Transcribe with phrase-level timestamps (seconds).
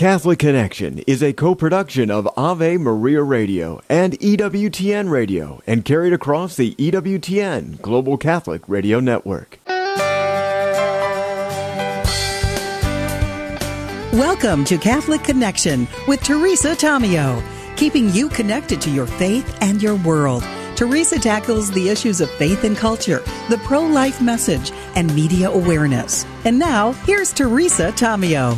[0.00, 6.56] Catholic Connection is a co-production of Ave Maria Radio and EWTN Radio and carried across
[6.56, 9.58] the EWTN Global Catholic Radio Network.
[14.14, 17.42] Welcome to Catholic Connection with Teresa Tomeo,
[17.76, 20.42] keeping you connected to your faith and your world.
[20.76, 26.24] Teresa tackles the issues of faith and culture, the pro life message, and media awareness.
[26.42, 28.54] And now, here's Teresa Tomeo.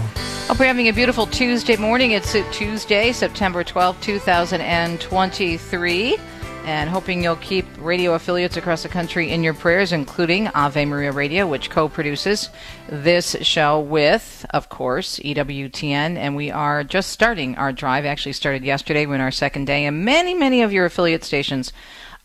[0.46, 2.12] Hope you're having a beautiful Tuesday morning.
[2.12, 6.16] It's Tuesday, September 12, 2023
[6.65, 11.11] and hoping you'll keep radio affiliates across the country in your prayers, including Ave Maria
[11.11, 12.51] Radio, which co produces
[12.89, 16.17] this show with, of course, EWTN.
[16.17, 19.06] And we are just starting our drive, actually started yesterday.
[19.06, 21.73] We're in our second day, and many, many of your affiliate stations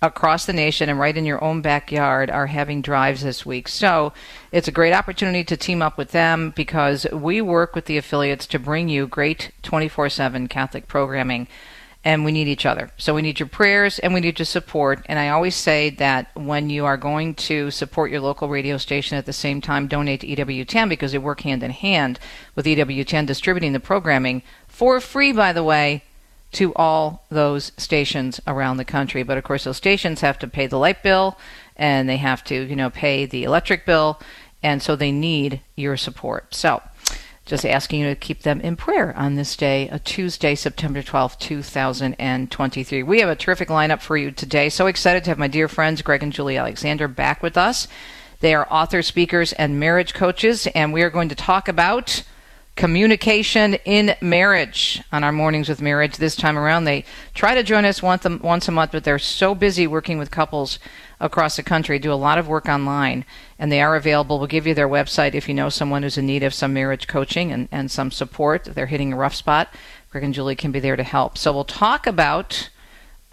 [0.02, 3.68] across the nation and right in your own backyard are having drives this week.
[3.68, 4.14] So
[4.52, 8.46] it's a great opportunity to team up with them because we work with the affiliates
[8.48, 11.48] to bring you great 24 7 Catholic programming
[12.04, 12.92] and we need each other.
[12.98, 15.04] So we need your prayers and we need your support.
[15.08, 19.18] And I always say that when you are going to support your local radio station
[19.18, 22.20] at the same time, donate to EWTN because they work hand in hand
[22.56, 26.04] with EWTN distributing the programming for free, by the way,
[26.54, 29.24] to all those stations around the country.
[29.24, 31.38] But of course, those stations have to pay the light bill
[31.76, 34.20] and they have to, you know, pay the electric bill.
[34.64, 36.56] And so they need your support.
[36.56, 36.82] So,
[37.46, 41.40] just asking you to keep them in prayer on this day, a Tuesday, September 12th,
[41.40, 43.04] 2023.
[43.04, 44.68] We have a terrific lineup for you today.
[44.68, 47.88] So excited to have my dear friends Greg and Julie Alexander back with us.
[48.42, 52.24] They are author, speakers, and marriage coaches, and we are going to talk about
[52.78, 56.86] communication in marriage on our mornings with marriage this time around.
[56.86, 60.20] They try to join us once a, once a month but they're so busy working
[60.20, 60.78] with couples
[61.20, 61.98] across the country.
[61.98, 63.26] Do a lot of work online
[63.58, 64.38] and they are available.
[64.38, 67.08] We'll give you their website if you know someone who's in need of some marriage
[67.08, 68.66] coaching and, and some support.
[68.66, 69.74] They're hitting a rough spot.
[70.12, 71.38] Greg and julie can be there to help.
[71.38, 72.70] So we'll talk about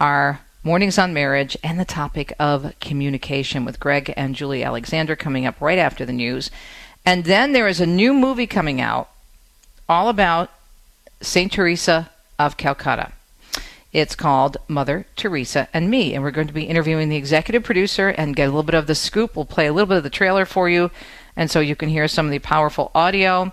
[0.01, 5.45] our mornings on marriage and the topic of communication with greg and julie alexander coming
[5.45, 6.51] up right after the news.
[7.05, 9.11] And then there is a new movie coming out
[9.89, 10.51] all about
[11.21, 11.51] St.
[11.53, 13.13] Teresa of Calcutta.
[13.93, 18.09] It's called Mother Teresa and Me, and we're going to be interviewing the executive producer
[18.09, 19.37] and get a little bit of the scoop.
[19.37, 20.91] We'll play a little bit of the trailer for you,
[21.37, 23.53] and so you can hear some of the powerful audio.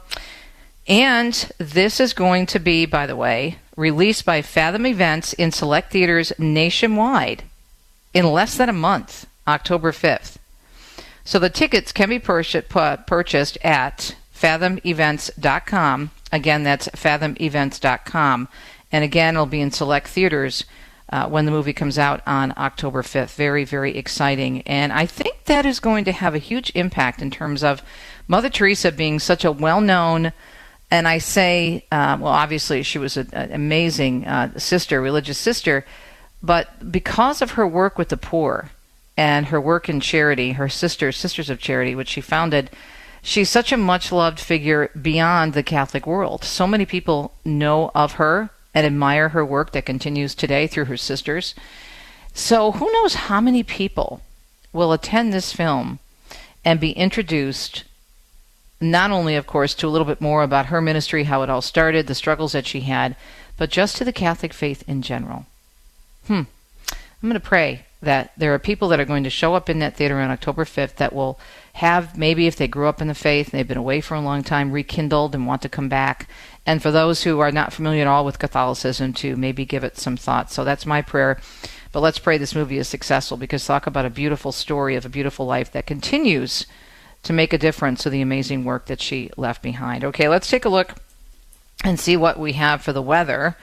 [0.87, 5.91] And this is going to be, by the way, released by Fathom Events in select
[5.91, 7.43] theaters nationwide
[8.13, 10.37] in less than a month, October 5th.
[11.23, 18.47] So the tickets can be purchased at fathomevents.com Again, that's fathomevents.com.
[18.91, 20.65] And again, it'll be in select theaters
[21.09, 23.35] uh, when the movie comes out on October 5th.
[23.35, 24.61] Very, very exciting.
[24.61, 27.81] And I think that is going to have a huge impact in terms of
[28.27, 30.31] Mother Teresa being such a well known,
[30.89, 35.85] and I say, uh, well, obviously she was an amazing uh, sister, religious sister,
[36.41, 38.71] but because of her work with the poor
[39.17, 42.69] and her work in charity, her sisters, Sisters of Charity, which she founded
[43.21, 46.43] she's such a much loved figure beyond the Catholic world.
[46.43, 50.97] So many people know of her and admire her work that continues today through her
[50.97, 51.53] sisters.
[52.33, 54.21] So, who knows how many people
[54.71, 55.99] will attend this film
[56.63, 57.83] and be introduced,
[58.79, 61.61] not only, of course, to a little bit more about her ministry, how it all
[61.61, 63.17] started, the struggles that she had,
[63.57, 65.45] but just to the Catholic faith in general.
[66.27, 66.43] Hmm.
[66.89, 69.79] I'm going to pray that there are people that are going to show up in
[69.79, 71.39] that theater on October 5th that will
[71.73, 74.21] have maybe if they grew up in the faith and they've been away for a
[74.21, 76.27] long time rekindled and want to come back.
[76.65, 79.97] And for those who are not familiar at all with catholicism to maybe give it
[79.97, 80.51] some thought.
[80.51, 81.39] So that's my prayer.
[81.91, 85.09] But let's pray this movie is successful because talk about a beautiful story of a
[85.09, 86.65] beautiful life that continues
[87.23, 90.03] to make a difference to the amazing work that she left behind.
[90.03, 90.95] Okay let's take a look
[91.83, 93.57] and see what we have for the weather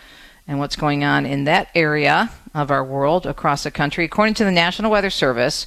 [0.47, 4.05] and what's going on in that area of our world across the country.
[4.05, 5.67] According to the national weather service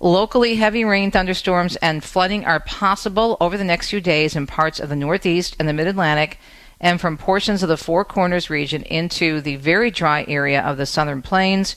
[0.00, 4.78] Locally, heavy rain, thunderstorms, and flooding are possible over the next few days in parts
[4.78, 6.38] of the Northeast and the Mid Atlantic,
[6.78, 10.84] and from portions of the Four Corners region into the very dry area of the
[10.84, 11.76] Southern Plains.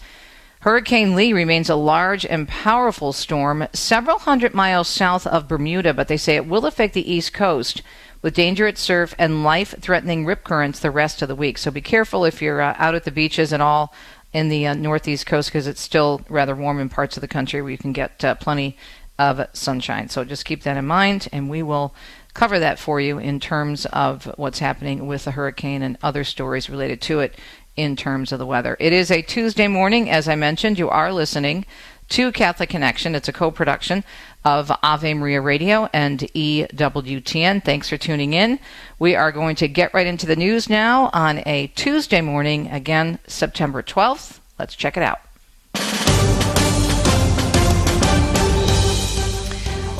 [0.61, 6.09] Hurricane Lee remains a large and powerful storm several hundred miles south of Bermuda, but
[6.09, 7.81] they say it will affect the East Coast
[8.21, 11.57] with dangerous surf and life threatening rip currents the rest of the week.
[11.57, 13.93] So be careful if you're uh, out at the beaches and all
[14.33, 17.61] in the uh, northeast coast because it's still rather warm in parts of the country
[17.61, 18.77] where you can get uh, plenty
[19.17, 20.07] of sunshine.
[20.09, 21.93] So just keep that in mind, and we will
[22.33, 26.69] cover that for you in terms of what's happening with the hurricane and other stories
[26.69, 27.35] related to it
[27.75, 28.77] in terms of the weather.
[28.79, 30.79] It is a Tuesday morning, as I mentioned.
[30.79, 31.65] You are listening
[32.09, 33.15] to Catholic Connection.
[33.15, 34.03] It's a co production
[34.43, 37.63] of Ave Maria Radio and EWTN.
[37.63, 38.59] Thanks for tuning in.
[38.97, 43.19] We are going to get right into the news now on a Tuesday morning, again,
[43.27, 44.39] September 12th.
[44.57, 45.19] Let's check it out.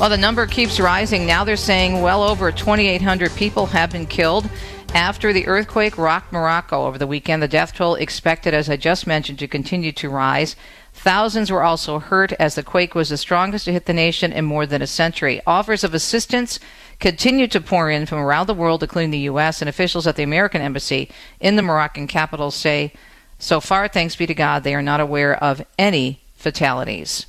[0.00, 1.26] Well, the number keeps rising.
[1.26, 4.48] Now they're saying well over 2,800 people have been killed
[4.94, 7.42] after the earthquake rocked Morocco over the weekend.
[7.42, 10.56] The death toll expected, as I just mentioned, to continue to rise.
[10.92, 14.44] Thousands were also hurt as the quake was the strongest to hit the nation in
[14.44, 15.40] more than a century.
[15.46, 16.58] Offers of assistance
[16.98, 20.22] continue to pour in from around the world, including the U.S., and officials at the
[20.22, 22.92] American embassy in the Moroccan capital say
[23.38, 27.26] so far, thanks be to God, they are not aware of any fatalities.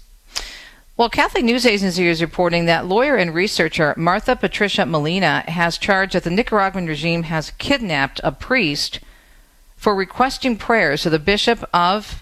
[1.01, 6.13] Well, Catholic News Agency is reporting that lawyer and researcher Martha Patricia Molina has charged
[6.13, 8.99] that the Nicaraguan regime has kidnapped a priest
[9.75, 12.21] for requesting prayers to the Bishop of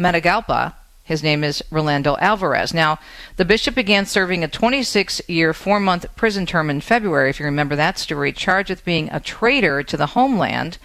[0.00, 0.74] Matagalpa.
[1.04, 2.74] His name is Rolando Alvarez.
[2.74, 2.98] Now,
[3.36, 7.46] the bishop began serving a 26 year, four month prison term in February, if you
[7.46, 10.78] remember that story, charged with being a traitor to the homeland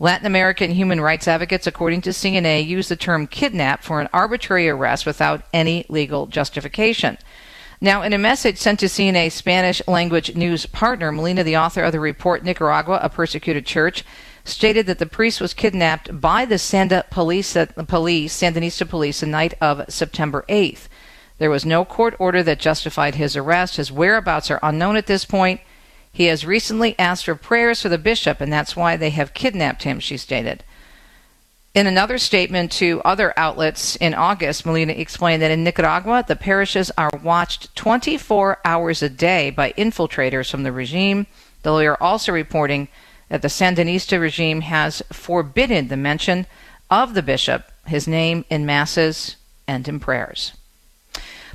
[0.00, 4.68] Latin American human rights advocates, according to CNA, use the term kidnap for an arbitrary
[4.68, 7.18] arrest without any legal justification.
[7.80, 11.92] Now, in a message sent to CNA Spanish language news partner, Molina, the author of
[11.92, 14.04] the report Nicaragua, a Persecuted Church,
[14.44, 17.56] stated that the priest was kidnapped by the Sanda police,
[17.86, 20.88] police, Sandinista police, the night of September 8th.
[21.38, 23.76] There was no court order that justified his arrest.
[23.76, 25.60] His whereabouts are unknown at this point.
[26.12, 29.84] He has recently asked for prayers for the bishop, and that's why they have kidnapped
[29.84, 30.64] him, she stated.
[31.74, 36.90] In another statement to other outlets in August, Molina explained that in Nicaragua, the parishes
[36.98, 41.26] are watched 24 hours a day by infiltrators from the regime.
[41.62, 42.88] The lawyer also reporting
[43.28, 46.46] that the Sandinista regime has forbidden the mention
[46.90, 50.54] of the bishop, his name in masses and in prayers.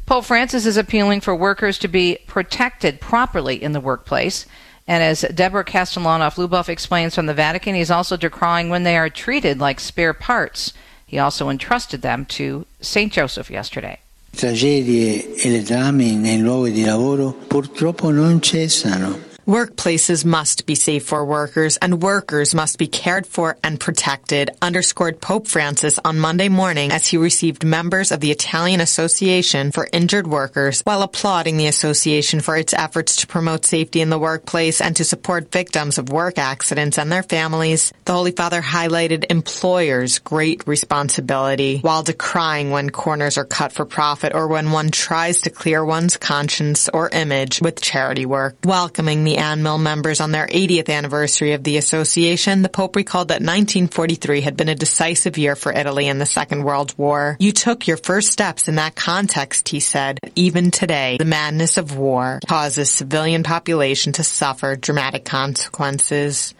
[0.06, 4.46] Pope Francis is appealing for workers to be protected properly in the workplace.
[4.86, 9.10] And as Deborah Castellano Lubov explains from the Vatican, he's also decrying when they are
[9.10, 10.74] treated like spare parts.
[11.06, 13.14] He also entrusted them to St.
[13.14, 14.00] Joseph yesterday.
[14.36, 19.33] Tragedie e le drammi nei luoghi di lavoro purtroppo non cessano.
[19.46, 25.20] Workplaces must be safe for workers and workers must be cared for and protected, underscored
[25.20, 30.28] Pope Francis on Monday morning as he received members of the Italian Association for Injured
[30.28, 34.96] Workers while applauding the association for its efforts to promote safety in the workplace and
[34.96, 37.92] to support victims of work accidents and their families.
[38.06, 44.34] The Holy Father highlighted employers' great responsibility while decrying when corners are cut for profit
[44.34, 49.33] or when one tries to clear one's conscience or image with charity work, welcoming the
[49.34, 54.42] the ANMIL members on their 80th anniversary of the association, the Pope recalled that 1943
[54.42, 57.36] had been a decisive year for Italy in the Second World War.
[57.40, 60.20] You took your first steps in that context, he said.
[60.36, 66.54] Even today, the madness of war causes civilian population to suffer dramatic consequences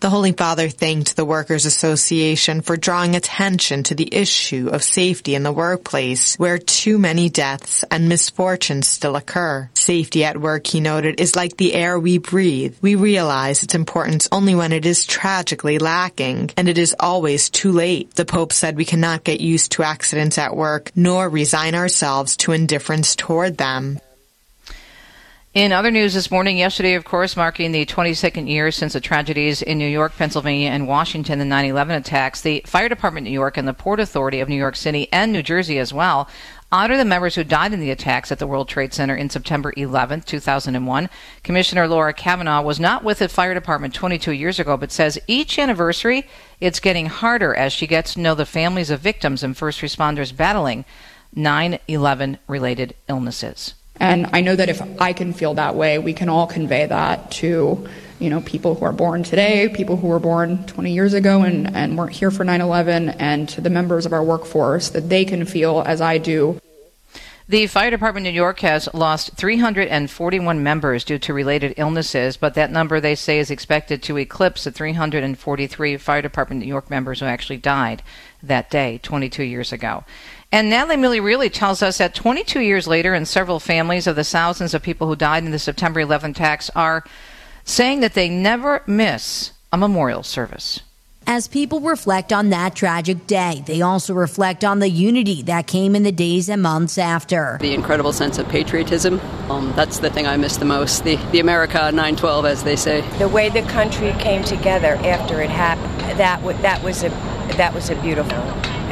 [0.00, 5.34] The Holy Father thanked the Workers Association for drawing attention to the issue of safety
[5.34, 9.68] in the workplace where too many deaths and misfortunes still occur.
[9.74, 12.76] Safety at work, he noted, is like the air we breathe.
[12.80, 17.72] We realize its importance only when it is tragically lacking, and it is always too
[17.72, 18.14] late.
[18.14, 22.52] The Pope said we cannot get used to accidents at work, nor resign ourselves to
[22.52, 23.98] indifference toward them.
[25.54, 29.60] In other news this morning, yesterday, of course, marking the 22nd year since the tragedies
[29.60, 33.58] in New York, Pennsylvania, and Washington, the 9 11 attacks, the Fire Department New York
[33.58, 36.26] and the Port Authority of New York City and New Jersey as well
[36.72, 39.74] honor the members who died in the attacks at the World Trade Center in September
[39.76, 41.10] 11, 2001.
[41.42, 45.58] Commissioner Laura Kavanagh was not with the fire department 22 years ago, but says each
[45.58, 46.26] anniversary
[46.60, 50.34] it's getting harder as she gets to know the families of victims and first responders
[50.34, 50.86] battling
[51.34, 53.74] 9 11 related illnesses.
[54.00, 57.30] And I know that if I can feel that way, we can all convey that
[57.32, 61.42] to, you know, people who are born today, people who were born 20 years ago
[61.42, 65.24] and, and weren't here for 9-11, and to the members of our workforce that they
[65.24, 66.58] can feel as I do.
[67.48, 72.54] The Fire Department of New York has lost 341 members due to related illnesses, but
[72.54, 77.20] that number, they say, is expected to eclipse the 343 Fire Department New York members
[77.20, 78.02] who actually died
[78.42, 80.04] that day 22 years ago.
[80.52, 84.74] And Natalie really tells us that 22 years later, and several families of the thousands
[84.74, 87.04] of people who died in the September 11 attacks are
[87.64, 90.80] saying that they never miss a memorial service.
[91.26, 95.94] As people reflect on that tragic day, they also reflect on the unity that came
[95.94, 97.56] in the days and months after.
[97.60, 99.20] The incredible sense of patriotism.
[99.48, 101.04] Um, that's the thing I miss the most.
[101.04, 103.00] The, the America 912, as they say.
[103.18, 107.08] The way the country came together after it happened, that, w- that was a
[107.56, 108.38] that was a beautiful.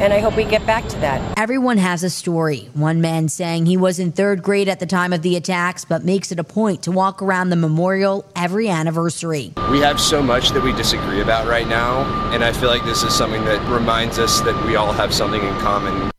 [0.01, 1.39] And I hope we get back to that.
[1.39, 2.71] Everyone has a story.
[2.73, 6.07] One man saying he was in third grade at the time of the attacks, but
[6.07, 9.53] makes it a point to walk around the memorial every anniversary.
[9.71, 13.03] We have so much that we disagree about right now, and I feel like this
[13.03, 16.11] is something that reminds us that we all have something in common.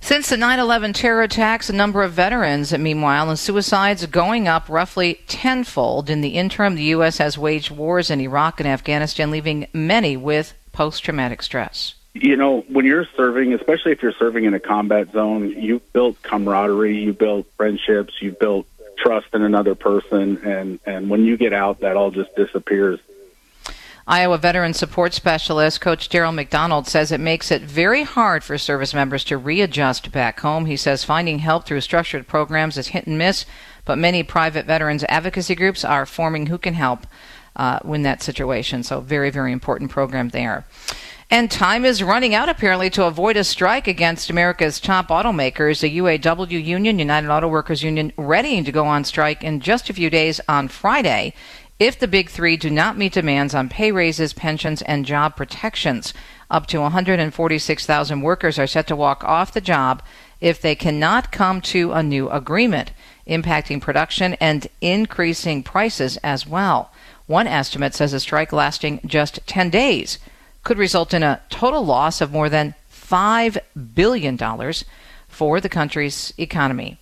[0.00, 4.70] Since the 9 11 terror attacks, the number of veterans, meanwhile, and suicides going up
[4.70, 6.08] roughly tenfold.
[6.08, 7.18] In the interim, the U.S.
[7.18, 11.95] has waged wars in Iraq and Afghanistan, leaving many with post traumatic stress.
[12.22, 16.22] You know, when you're serving, especially if you're serving in a combat zone, you've built
[16.22, 21.52] camaraderie, you built friendships, you've built trust in another person, and, and when you get
[21.52, 23.00] out, that all just disappears.
[24.08, 28.94] Iowa Veteran Support Specialist Coach Daryl McDonald says it makes it very hard for service
[28.94, 30.66] members to readjust back home.
[30.66, 33.44] He says finding help through structured programs is hit and miss,
[33.84, 37.06] but many private veterans advocacy groups are forming who can help
[37.56, 38.84] uh, in that situation.
[38.84, 40.64] So, very, very important program there.
[41.28, 45.80] And time is running out, apparently, to avoid a strike against America's top automakers.
[45.80, 49.92] The UAW union, United Auto Workers Union, readying to go on strike in just a
[49.92, 51.34] few days on Friday
[51.80, 56.14] if the big three do not meet demands on pay raises, pensions, and job protections.
[56.48, 60.02] Up to 146,000 workers are set to walk off the job
[60.40, 62.92] if they cannot come to a new agreement,
[63.26, 66.92] impacting production and increasing prices as well.
[67.26, 70.20] One estimate says a strike lasting just 10 days
[70.66, 73.56] could result in a total loss of more than $5
[73.94, 74.36] billion
[75.28, 76.98] for the country's economy.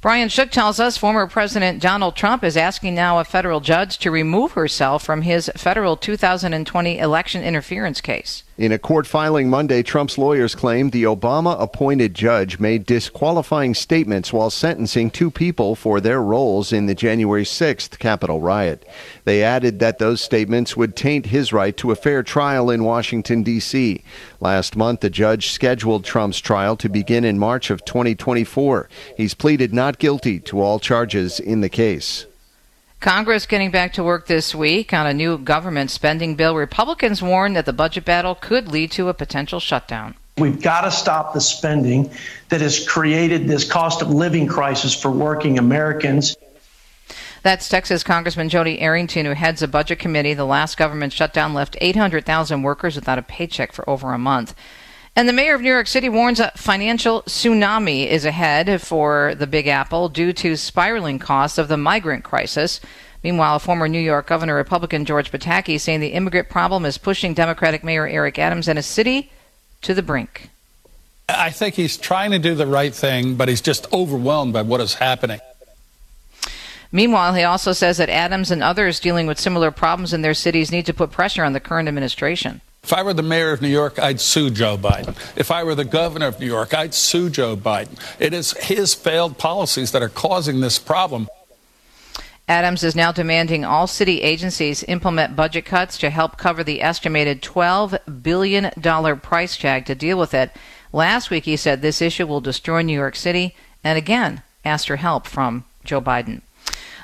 [0.00, 4.12] Brian Shook tells us former President Donald Trump is asking now a federal judge to
[4.12, 8.44] remove herself from his federal 2020 election interference case.
[8.60, 14.34] In a court filing Monday, Trump's lawyers claimed the Obama appointed judge made disqualifying statements
[14.34, 18.86] while sentencing two people for their roles in the January 6th Capitol riot.
[19.24, 23.42] They added that those statements would taint his right to a fair trial in Washington,
[23.42, 24.04] D.C.
[24.40, 28.90] Last month, the judge scheduled Trump's trial to begin in March of 2024.
[29.16, 32.26] He's pleaded not guilty to all charges in the case.
[33.00, 36.54] Congress getting back to work this week on a new government spending bill.
[36.54, 40.14] Republicans warn that the budget battle could lead to a potential shutdown.
[40.36, 42.10] We've got to stop the spending
[42.50, 46.36] that has created this cost of living crisis for working Americans.
[47.42, 50.34] That's Texas Congressman Jodey Arrington, who heads a budget committee.
[50.34, 54.54] The last government shutdown left 800,000 workers without a paycheck for over a month.
[55.16, 59.46] And the mayor of New York City warns a financial tsunami is ahead for the
[59.46, 62.80] Big Apple due to spiraling costs of the migrant crisis.
[63.22, 67.84] Meanwhile, former New York Governor Republican George Pataki saying the immigrant problem is pushing Democratic
[67.84, 69.30] Mayor Eric Adams and his city
[69.82, 70.48] to the brink.
[71.28, 74.80] I think he's trying to do the right thing, but he's just overwhelmed by what
[74.80, 75.40] is happening.
[76.92, 80.72] Meanwhile, he also says that Adams and others dealing with similar problems in their cities
[80.72, 82.62] need to put pressure on the current administration.
[82.82, 85.16] If I were the mayor of New York, I'd sue Joe Biden.
[85.36, 87.98] If I were the governor of New York, I'd sue Joe Biden.
[88.18, 91.28] It is his failed policies that are causing this problem.
[92.48, 97.42] Adams is now demanding all city agencies implement budget cuts to help cover the estimated
[97.42, 98.72] $12 billion
[99.20, 100.50] price tag to deal with it.
[100.92, 104.96] Last week, he said this issue will destroy New York City, and again asked for
[104.96, 106.42] help from Joe Biden.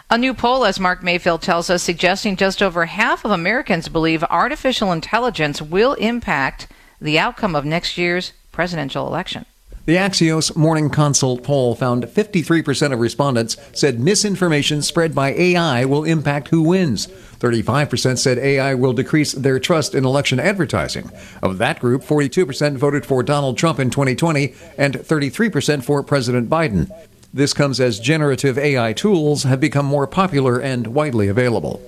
[0.08, 4.22] A new poll, as Mark Mayfield tells us, suggesting just over half of Americans believe
[4.30, 6.68] artificial intelligence will impact
[7.00, 9.46] the outcome of next year's presidential election.
[9.86, 16.04] The Axios Morning Consult poll found 53% of respondents said misinformation spread by AI will
[16.04, 17.08] impact who wins.
[17.40, 21.10] 35% said AI will decrease their trust in election advertising.
[21.42, 26.90] Of that group, 42% voted for Donald Trump in 2020 and 33% for President Biden.
[27.36, 31.82] This comes as generative AI tools have become more popular and widely available.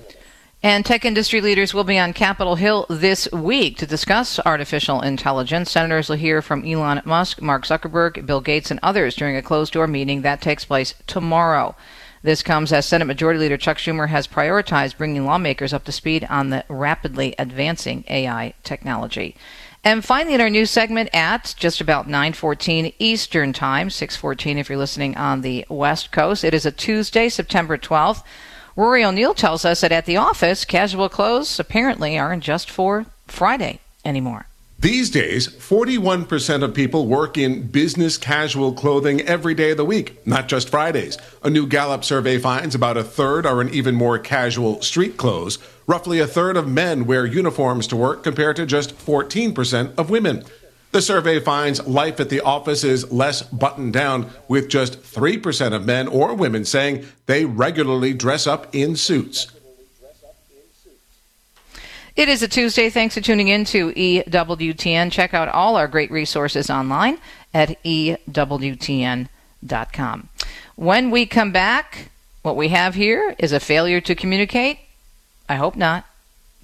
[0.61, 5.71] And tech industry leaders will be on Capitol Hill this week to discuss artificial intelligence.
[5.71, 9.73] Senators will hear from Elon Musk, Mark Zuckerberg, Bill Gates, and others during a closed
[9.73, 11.75] door meeting that takes place tomorrow.
[12.21, 16.27] This comes as Senate Majority Leader Chuck Schumer has prioritized bringing lawmakers up to speed
[16.29, 19.35] on the rapidly advancing AI technology.
[19.89, 24.77] And finally, in our news segment at just about 9:14 Eastern Time, 6:14 if you're
[24.77, 26.43] listening on the West Coast.
[26.43, 28.21] It is a Tuesday, September 12th.
[28.75, 33.79] Rory O'Neill tells us that at the office, casual clothes apparently aren't just for Friday
[34.05, 34.45] anymore.
[34.81, 40.25] These days, 41% of people work in business casual clothing every day of the week,
[40.25, 41.17] not just Fridays.
[41.43, 45.57] A new Gallup survey finds about a third are in even more casual street clothes.
[45.89, 50.43] Roughly a third of men wear uniforms to work compared to just 14% of women.
[50.91, 55.87] The survey finds life at the office is less buttoned down, with just 3% of
[55.87, 59.47] men or women saying they regularly dress up in suits.
[62.15, 62.91] It is a Tuesday.
[62.91, 65.11] Thanks for tuning in to EWTN.
[65.11, 67.17] Check out all our great resources online
[67.51, 69.29] at EWTN.com.
[70.75, 72.11] When we come back,
[72.43, 74.77] what we have here is a failure to communicate.
[75.49, 76.05] I hope not.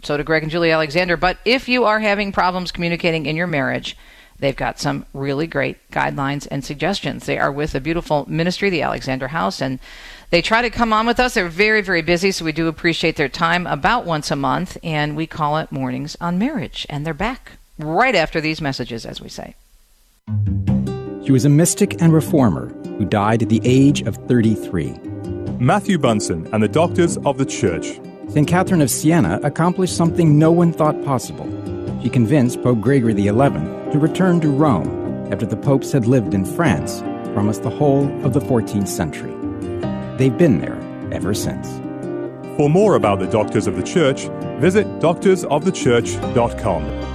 [0.04, 1.18] So do Greg and Julie Alexander.
[1.18, 3.98] But if you are having problems communicating in your marriage,
[4.38, 7.26] they've got some really great guidelines and suggestions.
[7.26, 9.80] They are with a beautiful ministry, the Alexander House, and
[10.30, 11.34] they try to come on with us.
[11.34, 15.16] They're very, very busy, so we do appreciate their time about once a month, and
[15.16, 16.86] we call it Mornings on Marriage.
[16.90, 19.56] And they're back right after these messages, as we say.
[21.26, 25.00] She was a mystic and reformer who died at the age of 33.
[25.60, 28.00] Matthew Bunson and the Doctors of the Church.
[28.28, 28.48] St.
[28.48, 31.48] Catherine of Siena accomplished something no one thought possible.
[32.02, 36.46] She convinced Pope Gregory XI to return to Rome after the popes had lived in
[36.46, 39.34] France for almost the whole of the 14th century.
[40.18, 40.80] They've been there
[41.12, 41.68] ever since.
[42.58, 44.28] For more about the Doctors of the Church,
[44.60, 47.15] visit doctorsofthechurch.com.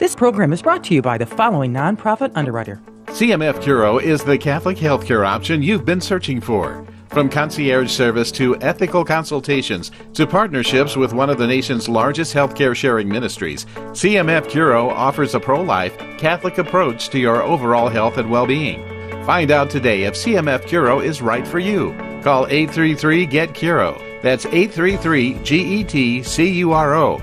[0.00, 2.82] This program is brought to you by the following nonprofit underwriter.
[3.06, 6.84] CMF Curo is the Catholic healthcare option you've been searching for.
[7.10, 12.74] From concierge service to ethical consultations to partnerships with one of the nation's largest healthcare
[12.74, 18.28] sharing ministries, CMF Curo offers a pro life, Catholic approach to your overall health and
[18.28, 18.82] well being.
[19.24, 21.92] Find out today if CMF Curo is right for you.
[22.24, 23.96] Call 833 GET Curo.
[24.22, 27.22] That's 833 G E T C U R O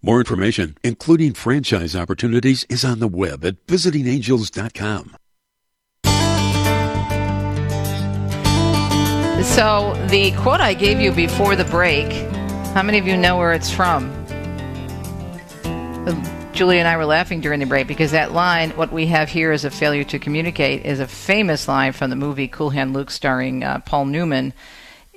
[0.00, 5.16] More information, including franchise opportunities, is on the web at visitingangels.com.
[9.42, 12.12] So, the quote I gave you before the break,
[12.74, 14.12] how many of you know where it's from?
[16.52, 19.52] Julie and I were laughing during the break because that line, what we have here
[19.52, 23.12] is a failure to communicate, is a famous line from the movie Cool Hand Luke
[23.12, 24.52] starring uh, Paul Newman.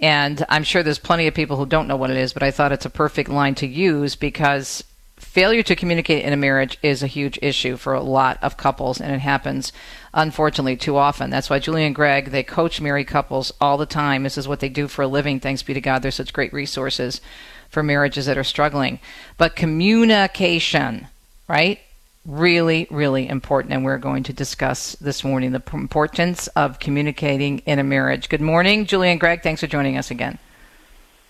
[0.01, 2.51] And I'm sure there's plenty of people who don't know what it is, but I
[2.51, 4.83] thought it's a perfect line to use because
[5.17, 8.99] failure to communicate in a marriage is a huge issue for a lot of couples,
[8.99, 9.71] and it happens
[10.13, 11.29] unfortunately too often.
[11.29, 14.23] That's why Julie and Greg they coach married couples all the time.
[14.23, 15.39] This is what they do for a living.
[15.39, 17.21] Thanks be to God, they're such great resources
[17.69, 18.99] for marriages that are struggling.
[19.37, 21.07] But communication,
[21.47, 21.79] right?
[22.23, 27.79] Really, really important, and we're going to discuss this morning the importance of communicating in
[27.79, 28.29] a marriage.
[28.29, 29.41] Good morning, Julie and Greg.
[29.41, 30.37] Thanks for joining us again.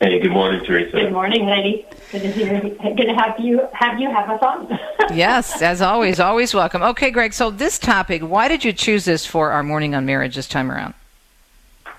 [0.01, 0.91] Hey, good morning, Teresa.
[0.91, 1.85] Good morning, lady.
[2.11, 2.59] Good to hear.
[2.59, 4.79] Good to have you have you have us on.
[5.15, 6.81] yes, as always, always welcome.
[6.81, 7.33] Okay, Greg.
[7.33, 10.69] So this topic, why did you choose this for our morning on marriage this time
[10.69, 10.93] around?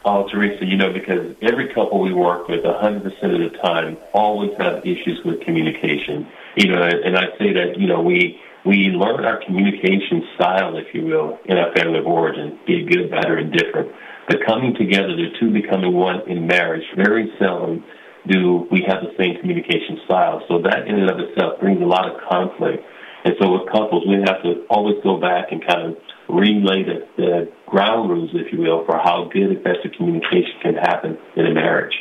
[0.04, 4.54] Oh, Teresa, you know, because every couple we work with, 100% of the time, always
[4.58, 6.26] have issues with communication.
[6.56, 10.94] You know, and I say that, you know, we we learn our communication style, if
[10.94, 13.90] you will, in our family of origin, be it good, bad, or indifferent.
[14.28, 17.84] But coming together, the two becoming one in marriage, very seldom
[18.28, 20.42] do we have the same communication style.
[20.46, 22.84] So that in and of itself brings a lot of conflict.
[23.24, 25.96] And so with couples, we have to always go back and kind of
[26.28, 31.18] relay the, the ground rules, if you will, for how good effective communication can happen
[31.36, 31.94] in a marriage.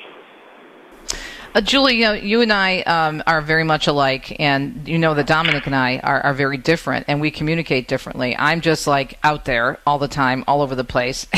[1.53, 5.13] Uh, Julie, you, know, you and I um, are very much alike, and you know
[5.13, 8.35] that Dominic and I are, are very different, and we communicate differently.
[8.37, 11.27] I'm just like out there all the time, all over the place.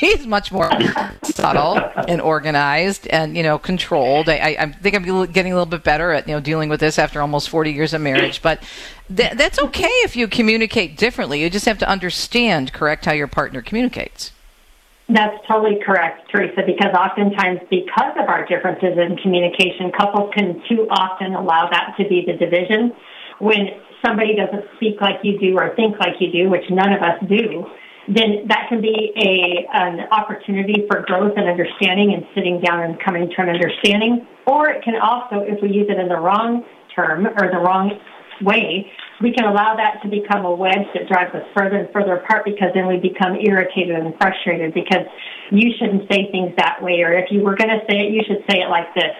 [0.00, 0.70] He's much more
[1.22, 1.76] subtle
[2.08, 4.30] and organized, and you know, controlled.
[4.30, 6.98] I, I think I'm getting a little bit better at you know dealing with this
[6.98, 8.40] after almost 40 years of marriage.
[8.40, 8.62] But
[9.14, 11.42] th- that's okay if you communicate differently.
[11.42, 14.32] You just have to understand, correct, how your partner communicates.
[15.12, 20.86] That's totally correct, Teresa, because oftentimes, because of our differences in communication, couples can too
[20.90, 22.92] often allow that to be the division.
[23.40, 27.02] When somebody doesn't speak like you do or think like you do, which none of
[27.02, 27.66] us do,
[28.06, 32.98] then that can be a an opportunity for growth and understanding and sitting down and
[33.02, 34.26] coming to an understanding.
[34.46, 37.98] Or it can also, if we use it in the wrong term or the wrong
[38.42, 42.16] way, we can allow that to become a wedge that drives us further and further
[42.16, 45.04] apart because then we become irritated and frustrated because
[45.50, 48.22] you shouldn't say things that way, or if you were going to say it, you
[48.26, 49.12] should say it like this.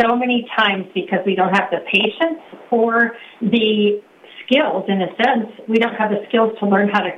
[0.00, 4.02] So many times because we don't have the patience or the
[4.44, 7.10] skills, in a sense, we don't have the skills to learn how to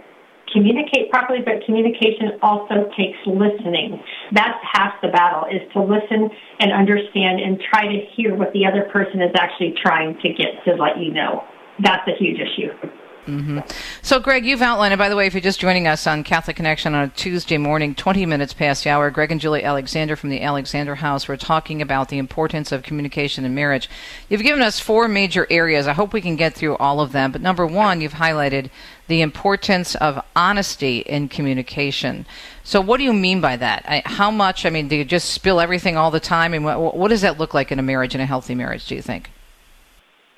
[0.53, 4.03] communicate properly, but communication also takes listening.
[4.33, 6.29] That's half the battle is to listen
[6.59, 10.59] and understand and try to hear what the other person is actually trying to get
[10.67, 11.45] to let you know.
[11.83, 12.73] That's a huge issue.
[13.27, 13.61] Mm-hmm.
[14.03, 16.57] So, Greg, you've outlined, and by the way, if you're just joining us on Catholic
[16.57, 20.31] Connection on a Tuesday morning, 20 minutes past the hour, Greg and Julie Alexander from
[20.31, 23.89] the Alexander House, we're talking about the importance of communication in marriage.
[24.29, 25.87] You've given us four major areas.
[25.87, 27.31] I hope we can get through all of them.
[27.31, 28.71] But number one, you've highlighted
[29.07, 32.27] the importance of honesty in communication.
[32.65, 33.85] So, what do you mean by that?
[33.87, 34.65] I, how much?
[34.65, 36.55] I mean, do you just spill everything all the time?
[36.55, 38.95] And what, what does that look like in a marriage, in a healthy marriage, do
[38.95, 39.31] you think?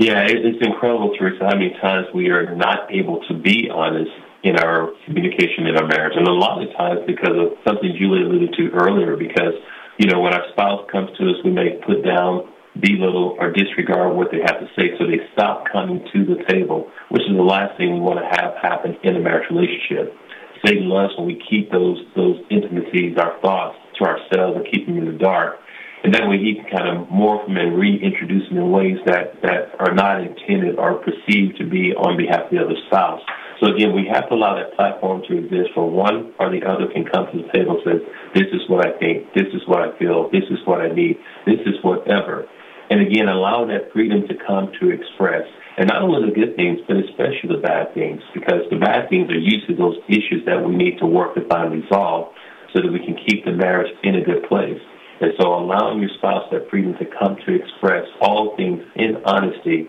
[0.02, 4.10] Yeah, it's incredible, Teresa, how many times we are not able to be honest
[4.42, 6.18] in our communication in our marriage.
[6.18, 9.54] And a lot of times because of something Julie alluded to earlier, because,
[10.02, 12.50] you know, when our spouse comes to us, we may put down,
[12.82, 16.90] belittle, or disregard what they have to say, so they stop coming to the table,
[17.10, 20.18] which is the last thing we want to have happen in a marriage relationship.
[20.66, 24.98] Satan loves when we keep those those intimacies, our thoughts to ourselves and keep them
[24.98, 25.61] in the dark
[26.02, 29.40] and that way he can kind of morph them and reintroduce them in ways that,
[29.42, 33.22] that are not intended or perceived to be on behalf of the other spouse.
[33.62, 36.90] So again, we have to allow that platform to exist for one or the other
[36.90, 38.02] can come to the table and says,
[38.34, 41.22] this is what I think, this is what I feel, this is what I need,
[41.46, 42.50] this is whatever.
[42.90, 45.46] And again, allow that freedom to come to express.
[45.78, 49.30] And not only the good things, but especially the bad things, because the bad things
[49.30, 52.34] are usually those issues that we need to work to find resolved
[52.74, 54.82] so that we can keep the marriage in a good place.
[55.22, 59.86] And so allowing your spouse that freedom to come to express all things in honesty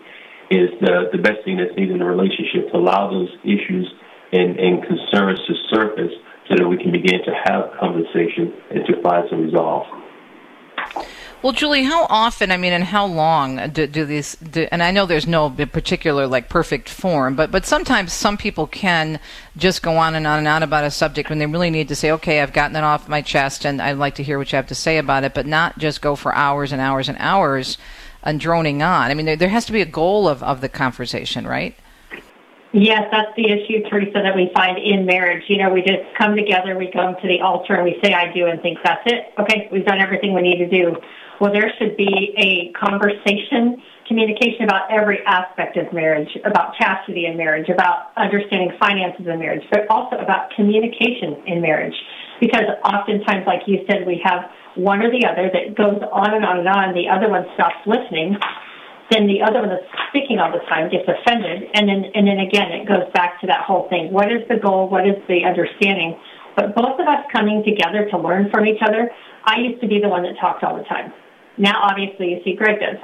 [0.48, 3.90] is the, the best thing that's needed in a relationship to allow those issues
[4.30, 6.14] and, and concerns to surface
[6.48, 9.86] so that we can begin to have conversation and to find some resolve.
[11.44, 14.92] Well, Julie, how often, I mean, and how long do, do these, do, and I
[14.92, 19.20] know there's no particular, like, perfect form, but, but sometimes some people can
[19.54, 21.94] just go on and on and on about a subject when they really need to
[21.94, 24.56] say, okay, I've gotten it off my chest and I'd like to hear what you
[24.56, 27.76] have to say about it, but not just go for hours and hours and hours
[28.22, 29.10] and droning on.
[29.10, 31.76] I mean, there, there has to be a goal of, of the conversation, right?
[32.72, 35.44] Yes, that's the issue, Teresa, that we find in marriage.
[35.48, 38.32] You know, we just come together, we come to the altar, and we say, I
[38.32, 39.34] do, and think that's it.
[39.38, 40.96] Okay, we've done everything we need to do.
[41.40, 47.36] Well, there should be a conversation, communication about every aspect of marriage, about chastity in
[47.36, 51.94] marriage, about understanding finances in marriage, but also about communication in marriage.
[52.40, 56.44] Because oftentimes, like you said, we have one or the other that goes on and
[56.44, 58.36] on and on, the other one stops listening,
[59.10, 62.40] then the other one that's speaking all the time gets offended, and then and then
[62.40, 64.12] again it goes back to that whole thing.
[64.12, 64.88] What is the goal?
[64.88, 66.18] What is the understanding?
[66.56, 69.10] But both of us coming together to learn from each other.
[69.44, 71.12] I used to be the one that talked all the time.
[71.56, 72.96] Now, obviously, you see Greg does.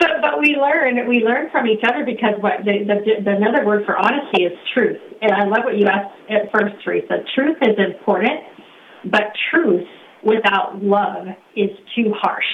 [0.00, 3.64] but but we learn we learn from each other because what the, the, the another
[3.64, 4.98] word for honesty is truth.
[5.22, 7.18] And I love what you asked at first, Teresa.
[7.34, 8.40] Truth is important,
[9.10, 9.86] but truth
[10.24, 12.44] without love is too harsh.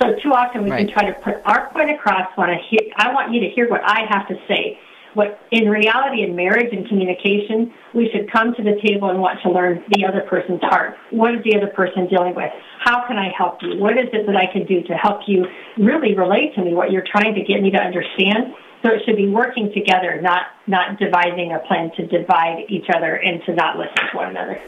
[0.00, 0.86] So too often we right.
[0.86, 2.30] can try to put our point across.
[2.38, 2.90] Want to hear?
[2.96, 4.78] I want you to hear what I have to say
[5.14, 9.40] what in reality in marriage and communication, we should come to the table and want
[9.42, 10.94] to learn the other person's heart.
[11.10, 12.50] What is the other person dealing with?
[12.78, 13.78] How can I help you?
[13.78, 15.46] What is it that I can do to help you
[15.78, 18.54] really relate to me what you're trying to get me to understand?
[18.82, 23.16] So it should be working together, not not devising a plan to divide each other
[23.16, 24.58] and to not listen to one another.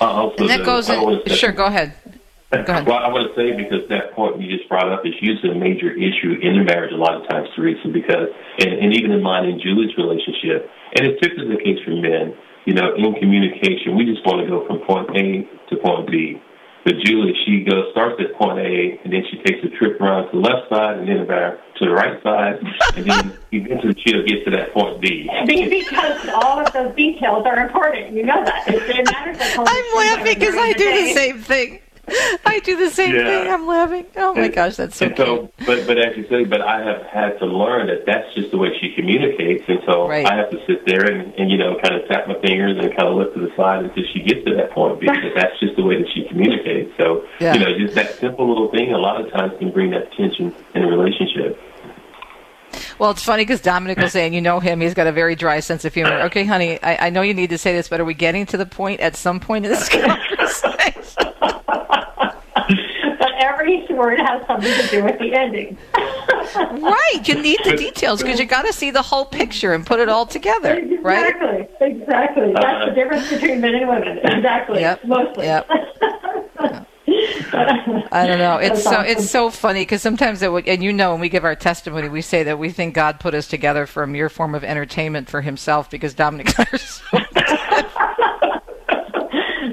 [0.00, 1.92] Uh, and that goes in, sure, go ahead.
[2.50, 5.60] Well, I want to say because that point you just brought up is usually a
[5.60, 9.20] major issue in the marriage a lot of times, Teresa, because, and, and even in
[9.20, 10.64] mine and Julie's relationship,
[10.96, 12.32] and it's typically the case for men,
[12.64, 16.40] you know, in communication, we just want to go from point A to point B.
[16.88, 20.32] But Julie, she goes starts at point A, and then she takes a trip around
[20.32, 22.64] to the left side, and then back to the right side,
[22.96, 25.28] and then eventually she'll get to that point B.
[25.44, 28.16] Because all of those details are important.
[28.16, 28.68] You know that.
[28.68, 29.36] It, it matters.
[29.58, 31.80] I'm laughing because I do the same thing.
[32.44, 33.24] I do the same yeah.
[33.24, 33.52] thing.
[33.52, 34.06] I'm laughing.
[34.16, 35.06] Oh my and, gosh, that's so.
[35.06, 38.32] And so, but but as you say, but I have had to learn that that's
[38.34, 40.26] just the way she communicates, and so right.
[40.26, 42.88] I have to sit there and, and you know kind of tap my fingers and
[42.96, 45.76] kind of look to the side until she gets to that point because that's just
[45.76, 46.96] the way that she communicates.
[46.96, 47.54] So yeah.
[47.54, 50.54] you know, just that simple little thing a lot of times can bring that tension
[50.74, 51.60] in a relationship.
[52.98, 55.60] Well, it's funny because Dominic was saying, you know him, he's got a very dry
[55.60, 56.20] sense of humor.
[56.22, 58.56] Okay, honey, I, I know you need to say this, but are we getting to
[58.56, 61.27] the point at some point in this conversation?
[63.68, 65.76] But every word has something to do with the ending.
[65.94, 67.20] right.
[67.24, 70.08] You need the details because you got to see the whole picture and put it
[70.08, 71.34] all together, right?
[71.34, 71.86] Exactly.
[71.86, 72.52] Exactly.
[72.54, 74.18] That's the difference between men and women.
[74.18, 74.80] Exactly.
[74.80, 75.04] Yep.
[75.04, 75.44] Mostly.
[75.44, 75.68] Yep.
[78.10, 78.58] I don't know.
[78.58, 79.06] It's so awesome.
[79.06, 82.08] it's so funny because sometimes it would, and you know, when we give our testimony,
[82.08, 85.28] we say that we think God put us together for a mere form of entertainment
[85.28, 87.17] for Himself because Dominic and I are so.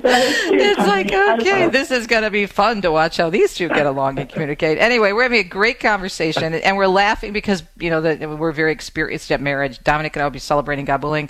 [0.05, 3.85] It's like okay, this is going to be fun to watch how these two get
[3.85, 4.77] along and communicate.
[4.77, 8.71] Anyway, we're having a great conversation and we're laughing because you know that we're very
[8.71, 9.83] experienced at marriage.
[9.83, 11.29] Dominic and I will be celebrating God willing.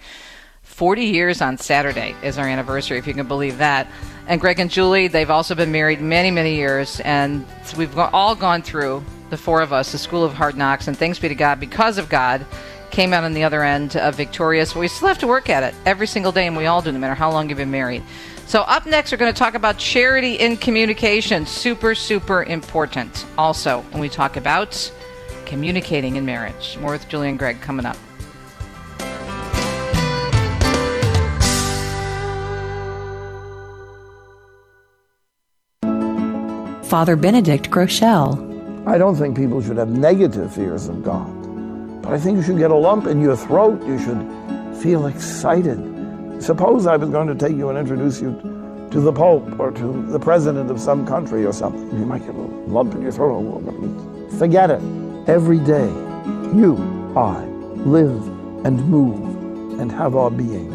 [0.65, 3.88] 40 years on Saturday is our anniversary, if you can believe that.
[4.27, 6.99] And Greg and Julie, they've also been married many, many years.
[7.01, 7.45] And
[7.77, 10.88] we've all gone through, the four of us, the school of hard knocks.
[10.88, 12.45] And thanks be to God, because of God,
[12.91, 14.73] came out on the other end uh, victorious.
[14.73, 16.91] But we still have to work at it every single day, and we all do,
[16.91, 18.03] no matter how long you've been married.
[18.47, 21.47] So, up next, we're going to talk about charity in communication.
[21.47, 23.25] Super, super important.
[23.38, 24.91] Also, when we talk about
[25.45, 26.77] communicating in marriage.
[26.79, 27.97] More with Julie and Greg coming up.
[36.86, 38.88] Father Benedict Groeschel.
[38.88, 42.60] I don't think people should have negative fears of God, but I think you should
[42.60, 43.84] get a lump in your throat.
[43.88, 45.94] You should feel excited.
[46.39, 48.31] Suppose I was going to take you and introduce you
[48.91, 51.89] to the Pope or to the President of some country or something.
[51.99, 53.61] You might get a lump in your throat.
[54.37, 54.81] Forget it.
[55.27, 55.87] Every day,
[56.53, 56.75] you,
[57.15, 57.43] I,
[57.85, 58.25] live
[58.65, 60.71] and move and have our being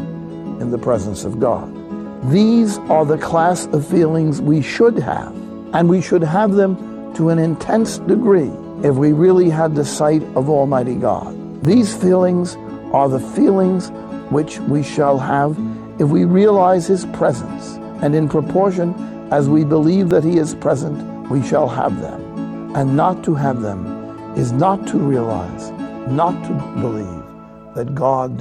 [0.59, 1.69] in the presence of God.
[2.31, 5.35] These are the class of feelings we should have,
[5.73, 8.51] and we should have them to an intense degree
[8.83, 11.63] if we really had the sight of Almighty God.
[11.63, 12.55] These feelings
[12.93, 13.89] are the feelings
[14.31, 15.57] which we shall have
[15.99, 18.95] if we realize His presence, and in proportion
[19.31, 22.75] as we believe that He is present, we shall have them.
[22.75, 23.85] And not to have them
[24.37, 25.71] is not to realize,
[26.09, 28.31] not to believe that God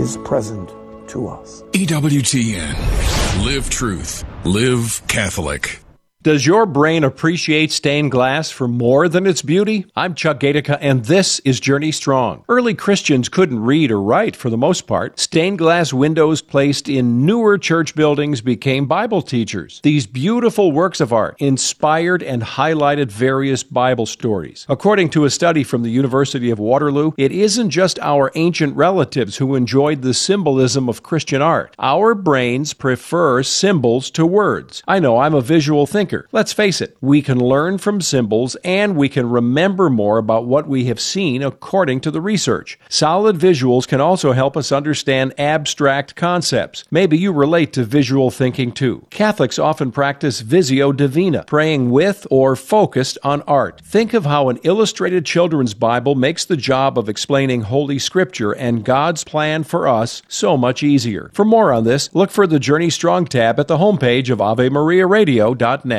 [0.00, 0.70] is present
[1.08, 1.62] to us.
[1.72, 3.44] EWTN.
[3.44, 4.24] Live truth.
[4.44, 5.87] Live Catholic.
[6.20, 9.86] Does your brain appreciate stained glass for more than its beauty?
[9.94, 12.44] I'm Chuck Gatica, and this is Journey Strong.
[12.48, 15.20] Early Christians couldn't read or write for the most part.
[15.20, 19.78] Stained glass windows placed in newer church buildings became Bible teachers.
[19.84, 24.66] These beautiful works of art inspired and highlighted various Bible stories.
[24.68, 29.36] According to a study from the University of Waterloo, it isn't just our ancient relatives
[29.36, 31.76] who enjoyed the symbolism of Christian art.
[31.78, 34.82] Our brains prefer symbols to words.
[34.88, 36.28] I know I'm a visual thinker.
[36.32, 40.66] Let's face it, we can learn from symbols and we can remember more about what
[40.66, 42.78] we have seen according to the research.
[42.88, 46.84] Solid visuals can also help us understand abstract concepts.
[46.90, 49.06] Maybe you relate to visual thinking too.
[49.10, 53.82] Catholics often practice Visio Divina, praying with or focused on art.
[53.84, 58.84] Think of how an illustrated children's Bible makes the job of explaining Holy Scripture and
[58.84, 61.30] God's plan for us so much easier.
[61.34, 65.97] For more on this, look for the Journey Strong tab at the homepage of AveMariaRadio.net.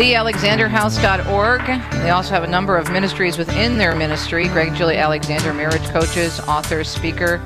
[0.00, 1.60] thealexanderhouse.org.
[2.02, 4.48] They also have a number of ministries within their ministry.
[4.48, 7.42] Greg Julie Alexander, marriage coaches, author, speaker.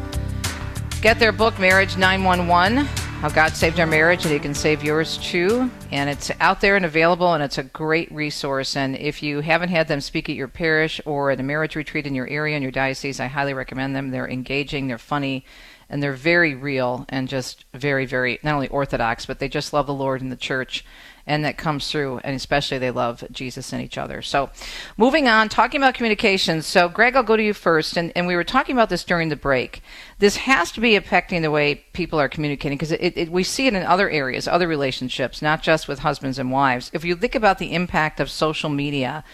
[1.03, 5.19] Get their book, Marriage 911 How God Saved Our Marriage, and He Can Save Yours
[5.19, 5.69] Too.
[5.91, 8.77] And it's out there and available, and it's a great resource.
[8.77, 12.07] And if you haven't had them speak at your parish or at a marriage retreat
[12.07, 14.13] in your area, in your diocese, I highly recommend them.
[14.13, 15.45] They're engaging, they're funny,
[15.89, 19.87] and they're very real and just very, very, not only orthodox, but they just love
[19.87, 20.85] the Lord and the church
[21.27, 24.23] and that comes through and especially they love jesus and each other.
[24.23, 24.51] So
[24.97, 28.37] moving on talking about communications so greg i'll go to you first and, and we
[28.37, 29.83] were talking about this during the break.
[30.19, 33.67] This has to be affecting the way people are communicating because it, it, we see
[33.67, 36.91] it in other areas other relationships not just with husbands and wives.
[36.93, 39.25] If you think about the impact of social media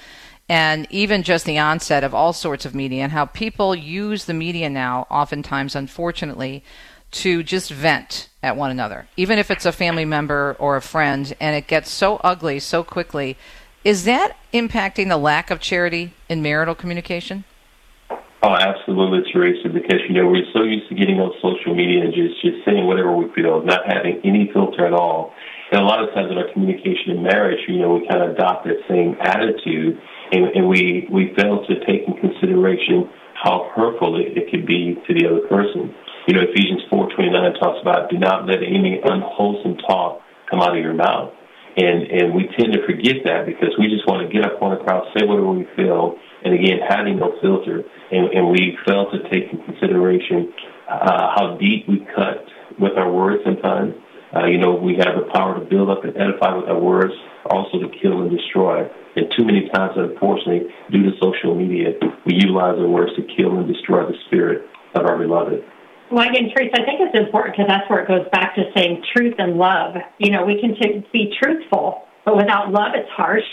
[0.50, 4.34] and even just the onset of all sorts of media and how people use the
[4.34, 6.64] media now oftentimes unfortunately
[7.12, 11.34] to just vent at one another, even if it's a family member or a friend,
[11.40, 13.36] and it gets so ugly so quickly.
[13.84, 17.44] Is that impacting the lack of charity in marital communication?
[18.42, 22.12] Oh, absolutely, Teresa, because, you know, we're so used to getting on social media and
[22.12, 25.32] just, just saying whatever we feel, not having any filter at all.
[25.70, 28.30] And a lot of times in our communication in marriage, you know, we kind of
[28.30, 30.00] adopt that same attitude
[30.32, 34.96] and, and we, we fail to take in consideration how hurtful it, it could be
[35.06, 35.94] to the other person.
[36.26, 40.82] You know, Ephesians 4.29 talks about do not let any unwholesome talk come out of
[40.82, 41.32] your mouth.
[41.76, 44.76] And, and we tend to forget that because we just want to get up on
[44.76, 47.82] the crowd, say whatever we feel, and again, having no filter.
[48.10, 50.52] And, and we fail to take in consideration
[50.90, 52.44] uh, how deep we cut
[52.78, 53.94] with our words sometimes.
[54.34, 57.14] Uh, you know, we have the power to build up and edify with our words,
[57.46, 58.86] also to kill and destroy.
[59.16, 61.92] And too many times, unfortunately, due to social media,
[62.24, 65.64] we utilize our words to kill and destroy the spirit of our beloved.
[66.10, 69.02] Well, again, Teresa, I think it's important because that's where it goes back to saying
[69.14, 69.94] truth and love.
[70.18, 73.46] You know, we can t- be truthful, but without love, it's harsh,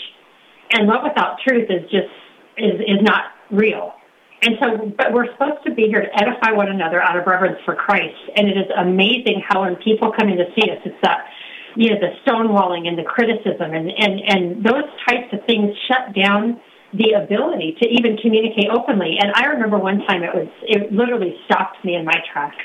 [0.72, 2.10] and love without truth is just
[2.56, 3.94] is is not real.
[4.42, 7.58] And so, but we're supposed to be here to edify one another out of reverence
[7.64, 8.14] for Christ.
[8.36, 11.26] And it is amazing how when people come in to see us, it's that,
[11.76, 16.14] you know, the stonewalling and the criticism and, and, and those types of things shut
[16.14, 16.60] down
[16.92, 19.16] the ability to even communicate openly.
[19.20, 22.56] And I remember one time it was, it literally stopped me in my tracks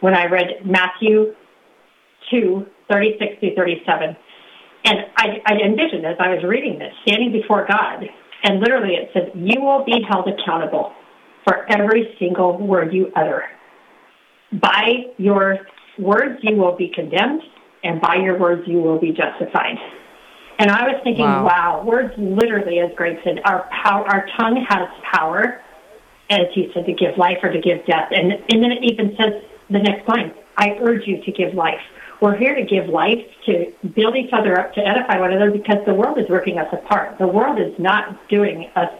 [0.00, 1.34] when I read Matthew
[2.30, 4.16] 2, 36 through 37.
[4.84, 8.04] And I, I envisioned as I was reading this, standing before God,
[8.42, 10.92] and literally it says, You will be held accountable
[11.44, 13.42] for every single word you utter.
[14.60, 15.58] By your
[15.98, 17.42] words, you will be condemned,
[17.82, 19.78] and by your words, you will be justified.
[20.58, 24.64] And I was thinking, wow, wow words literally, as Greg said, our power, our tongue
[24.68, 25.62] has power,
[26.28, 28.08] as he said, to give life or to give death.
[28.10, 31.80] And, and then it even says the next line, I urge you to give life.
[32.20, 35.78] We're here to give life, to build each other up, to edify one another because
[35.86, 37.16] the world is ripping us apart.
[37.18, 38.90] The world is not doing us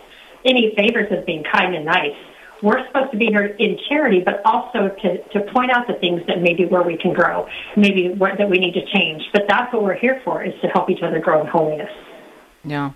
[0.46, 2.16] any favors of being kind and nice.
[2.62, 6.20] We're supposed to be here in charity, but also to, to point out the things
[6.26, 9.22] that maybe where we can grow, maybe where, that we need to change.
[9.32, 11.90] But that's what we're here for, is to help each other grow in holiness.
[12.62, 12.92] Yeah.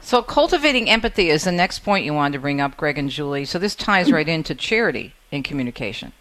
[0.00, 3.44] So cultivating empathy is the next point you wanted to bring up, Greg and Julie.
[3.44, 6.12] So this ties right into charity in communication.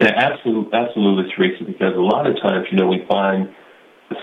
[0.00, 1.64] Yeah, absolutely, absolutely, Teresa.
[1.64, 3.48] Because a lot of times, you know, we find,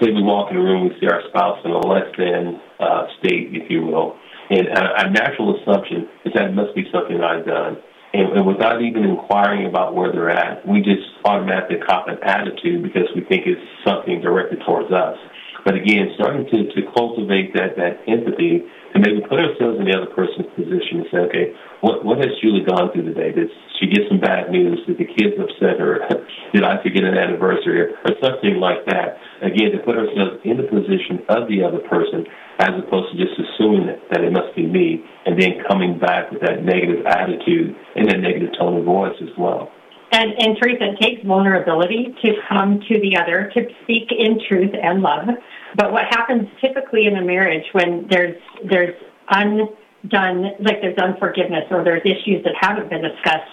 [0.02, 3.08] say, we walk in a room, we see our spouse in a less than uh,
[3.20, 4.18] state, if you will,
[4.50, 7.78] and uh, our, our natural assumption is that it must be something I've done.
[8.14, 12.82] And, and without even inquiring about where they're at, we just automatically cop an attitude
[12.82, 15.18] because we think it's something directed towards us.
[15.66, 18.64] But again, starting to, to cultivate that, that empathy
[18.96, 21.46] and maybe put ourselves in the other person's position and say, okay,
[21.82, 23.36] what, what has Julie gone through today?
[23.36, 24.80] Did she gets some bad news?
[24.88, 26.02] Did the kids upset her?
[26.54, 29.18] Did I forget an anniversary or something like that?
[29.42, 32.26] Again, to put ourselves in the position of the other person
[32.60, 36.32] as opposed to just assuming that, that it must be me and then coming back
[36.32, 39.72] with that negative attitude and that negative tone of voice as well.
[40.12, 44.72] And, and Teresa, it takes vulnerability to come to the other, to speak in truth
[44.74, 45.28] and love.
[45.76, 48.96] But what happens typically in a marriage when there's there's
[49.30, 53.52] undone, like there's unforgiveness or there's issues that haven't been discussed,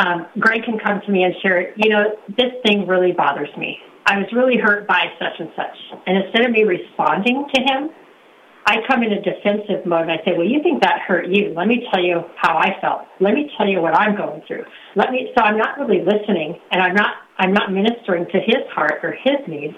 [0.00, 3.78] um, Greg can come to me and share, you know, this thing really bothers me.
[4.06, 5.76] I was really hurt by such and such.
[6.06, 7.90] And instead of me responding to him,
[8.66, 11.52] I come in a defensive mode and I say, well, you think that hurt you.
[11.56, 13.02] Let me tell you how I felt.
[13.20, 14.64] Let me tell you what I'm going through.
[14.96, 18.64] Let me, so I'm not really listening and I'm not, I'm not ministering to his
[18.72, 19.74] heart or his needs.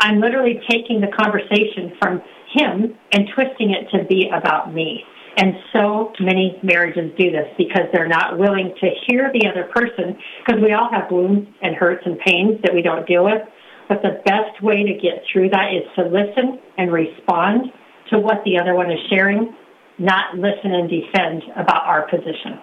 [0.00, 5.02] I'm literally taking the conversation from him and twisting it to be about me.
[5.36, 10.16] And so many marriages do this because they're not willing to hear the other person
[10.44, 13.42] because we all have wounds and hurts and pains that we don't deal with.
[13.88, 17.72] But the best way to get through that is to listen and respond
[18.10, 19.54] to what the other one is sharing,
[19.98, 22.60] not listen and defend about our position.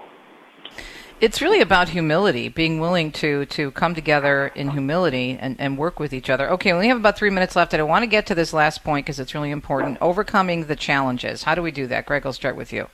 [1.22, 6.00] It's really about humility, being willing to to come together in humility and, and work
[6.00, 6.50] with each other.
[6.54, 8.54] Okay, we only have about three minutes left, and I want to get to this
[8.54, 10.00] last point because it's really important.
[10.02, 11.44] Overcoming the challenges.
[11.44, 12.08] How do we do that?
[12.08, 12.88] Greg, I'll start with you.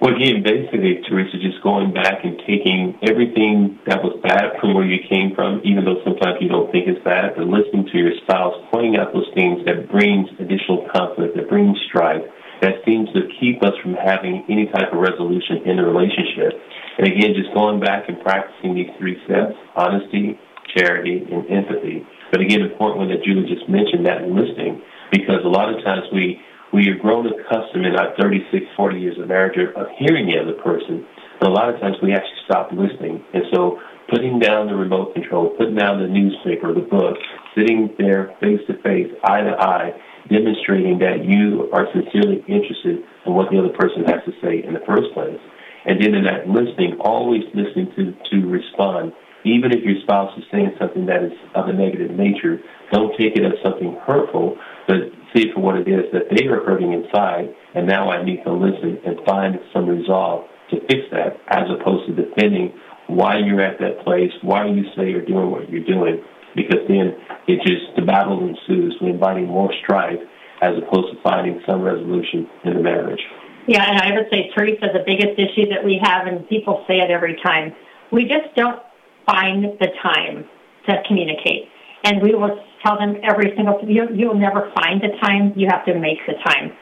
[0.00, 4.84] Well, again, basically, Teresa, just going back and taking everything that was bad from where
[4.84, 8.18] you came from, even though sometimes you don't think it's bad, but listening to your
[8.26, 12.26] spouse, pointing out those things that brings additional conflict, that brings strife,
[12.62, 16.58] that seems to keep us from having any type of resolution in the relationship.
[16.98, 20.38] And again, just going back and practicing these three steps honesty,
[20.76, 22.06] charity, and empathy.
[22.30, 26.04] But again, important one that Julie just mentioned, that listening, because a lot of times
[26.12, 26.40] we,
[26.72, 30.56] we are grown accustomed in our 36, 40 years of marriage of hearing the other
[30.62, 31.06] person.
[31.40, 33.24] But a lot of times we actually stop listening.
[33.34, 37.16] And so putting down the remote control, putting down the newspaper, the book,
[37.56, 39.92] sitting there face to face, eye to eye,
[40.30, 44.72] demonstrating that you are sincerely interested in what the other person has to say in
[44.72, 45.40] the first place.
[45.84, 49.12] And then in that listening, always listening to, to respond.
[49.44, 52.62] Even if your spouse is saying something that is of a negative nature,
[52.92, 54.56] don't take it as something hurtful,
[54.86, 58.44] but see for what it is, that they are hurting inside, and now I need
[58.44, 62.72] to listen and find some resolve to fix that, as opposed to defending
[63.08, 66.22] why you're at that place, why you say you're doing what you're doing,
[66.54, 67.16] because then
[67.48, 68.96] it just, the battle ensues.
[69.00, 70.20] We're inviting more strife
[70.62, 73.20] as opposed to finding some resolution in the marriage.
[73.66, 76.98] Yeah, and I would say, Teresa, the biggest issue that we have, and people say
[76.98, 77.74] it every time,
[78.10, 78.82] we just don't
[79.24, 80.44] find the time
[80.88, 81.68] to communicate.
[82.04, 85.52] And we will tell them every single, you, you'll never find the time.
[85.54, 86.72] You have to make the time.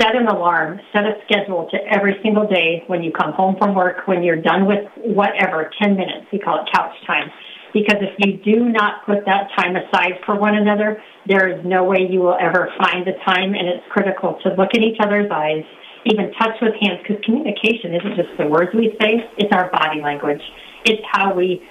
[0.00, 3.74] Set an alarm, set a schedule to every single day when you come home from
[3.74, 6.26] work, when you're done with whatever, 10 minutes.
[6.30, 7.30] We call it couch time.
[7.72, 11.84] Because if you do not put that time aside for one another, there is no
[11.84, 13.54] way you will ever find the time.
[13.54, 15.64] And it's critical to look in each other's eyes,
[16.04, 20.00] even touch with hands, because communication isn't just the words we say, it's our body
[20.00, 20.42] language.
[20.84, 21.62] It's how we,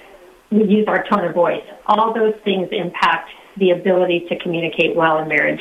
[0.50, 1.64] we use our tone of voice.
[1.86, 5.60] All those things impact the ability to communicate well in marriage.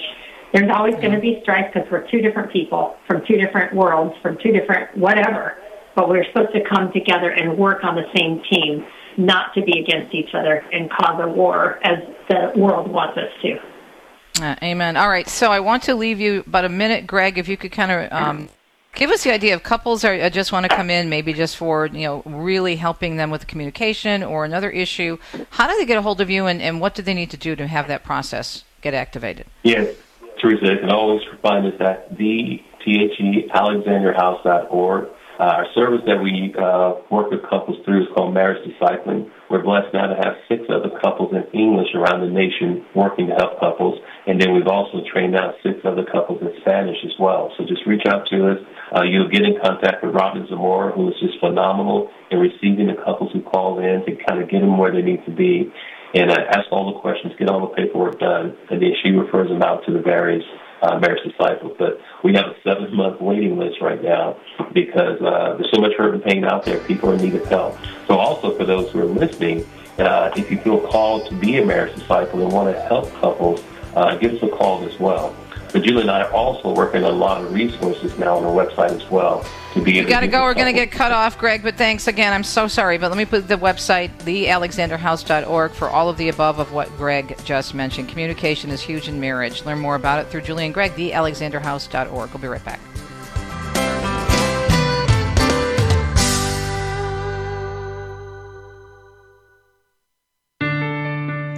[0.53, 4.15] There's always going to be strife because we're two different people from two different worlds,
[4.22, 5.57] from two different whatever.
[5.95, 8.86] But we're supposed to come together and work on the same team,
[9.18, 11.97] not to be against each other and cause a war as
[12.30, 14.43] the world wants us to.
[14.43, 14.95] Uh, amen.
[14.95, 17.72] All right, so I want to leave you about a minute, Greg, if you could
[17.72, 18.49] kind of um,
[18.95, 21.57] give us the idea of couples are uh, just want to come in, maybe just
[21.57, 25.17] for you know really helping them with the communication or another issue.
[25.51, 27.38] How do they get a hold of you, and, and what do they need to
[27.38, 29.47] do to have that process get activated?
[29.63, 29.95] Yes,
[30.39, 35.09] Teresa, you can always find us at the THEAlexanderhouse.org.
[35.39, 39.29] Uh, our service that we uh, work with couples through is called Marriage Discipling.
[39.51, 43.35] We're blessed now to have six other couples in English around the nation working to
[43.38, 44.01] help couples.
[44.25, 47.53] And then we've also trained out six other couples in Spanish as well.
[47.55, 48.59] So just reach out to us.
[48.89, 52.97] Uh, you'll get in contact with Robin Zamora, who is just phenomenal in receiving the
[53.05, 55.71] couples who call in to kind of get them where they need to be.
[56.15, 59.49] And uh, ask all the questions, get all the paperwork done, and then she refers
[59.49, 60.43] them out to the various
[60.82, 61.75] uh, marriage disciples.
[61.78, 64.39] But we have a seven month waiting list right now
[64.73, 66.80] because uh, there's so much hurt and pain out there.
[66.82, 67.78] People are in need of help.
[68.07, 69.65] So also for those who are listening,
[69.97, 73.63] uh, if you feel called to be a marriage disciple and want to help couples,
[73.95, 75.36] uh, give us a call as well.
[75.73, 78.65] But Julie and I are also working on a lot of resources now on our
[78.65, 79.45] website as well
[79.78, 79.93] to be.
[79.93, 80.43] You got to go.
[80.43, 81.63] We're going to get cut off, Greg.
[81.63, 82.34] But thanks again.
[82.34, 86.59] I'm so sorry, but let me put the website thealexanderhouse.org for all of the above
[86.59, 88.09] of what Greg just mentioned.
[88.09, 89.65] Communication is huge in marriage.
[89.65, 90.91] Learn more about it through Julie and Greg.
[90.93, 92.30] Thealexanderhouse.org.
[92.32, 92.80] We'll be right back.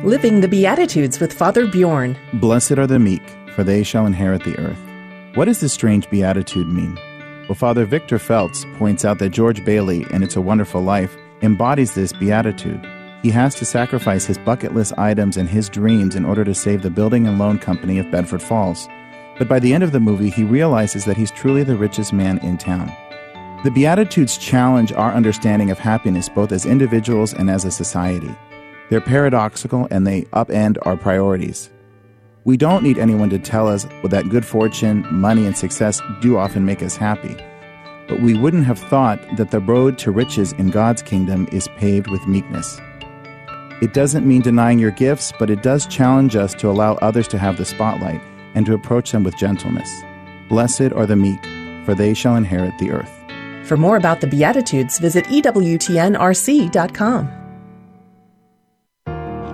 [0.03, 2.17] Living the Beatitudes with Father Bjorn.
[2.35, 3.21] Blessed are the meek,
[3.53, 4.79] for they shall inherit the earth.
[5.35, 6.97] What does this strange beatitude mean?
[7.49, 11.95] Well, Father Victor Feltes points out that George Bailey, in It's a Wonderful Life, embodies
[11.95, 12.87] this beatitude.
[13.23, 16.83] He has to sacrifice his bucket list items and his dreams in order to save
[16.83, 18.87] the building and loan company of Bedford Falls.
[19.39, 22.37] But by the end of the movie, he realizes that he's truly the richest man
[22.45, 22.95] in town.
[23.63, 28.29] The Beatitudes challenge our understanding of happiness both as individuals and as a society.
[28.91, 31.71] They're paradoxical and they upend our priorities.
[32.49, 36.65] We don't need anyone to tell us that good fortune, money, and success do often
[36.65, 37.37] make us happy.
[38.07, 42.09] But we wouldn't have thought that the road to riches in God's kingdom is paved
[42.09, 42.81] with meekness.
[43.83, 47.37] It doesn't mean denying your gifts, but it does challenge us to allow others to
[47.37, 48.19] have the spotlight
[48.55, 50.01] and to approach them with gentleness.
[50.49, 51.43] Blessed are the meek,
[51.85, 53.11] for they shall inherit the earth.
[53.67, 57.29] For more about the Beatitudes, visit EWTNRC.com.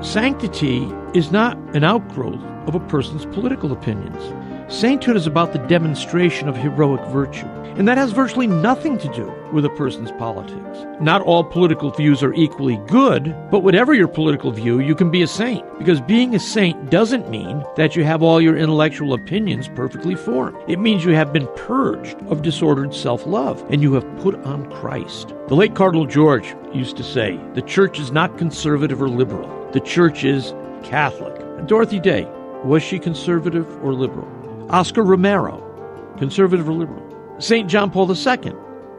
[0.01, 4.21] Sanctity is not an outgrowth of a person's political opinions.
[4.67, 7.45] Sainthood is about the demonstration of heroic virtue,
[7.77, 10.85] and that has virtually nothing to do with a person's politics.
[10.99, 15.21] Not all political views are equally good, but whatever your political view, you can be
[15.21, 19.69] a saint, because being a saint doesn't mean that you have all your intellectual opinions
[19.69, 20.57] perfectly formed.
[20.67, 24.69] It means you have been purged of disordered self love, and you have put on
[24.69, 25.33] Christ.
[25.47, 29.79] The late Cardinal George used to say, The church is not conservative or liberal, the
[29.79, 30.53] church is
[30.85, 31.67] Catholic.
[31.67, 32.27] Dorothy Day,
[32.63, 34.27] was she conservative or liberal?
[34.69, 35.61] Oscar Romero,
[36.17, 37.03] conservative or liberal?
[37.39, 37.67] St.
[37.67, 38.53] John Paul II,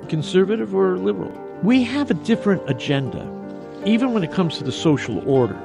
[0.09, 1.33] conservative or liberal?
[1.63, 3.25] We have a different agenda,
[3.85, 5.59] even when it comes to the social order.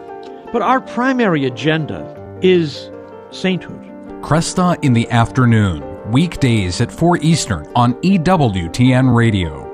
[0.54, 2.90] But our primary agenda is
[3.32, 3.82] sainthood.
[4.22, 9.71] Kresta in the afternoon, weekdays at 4 Eastern on EWTN Radio.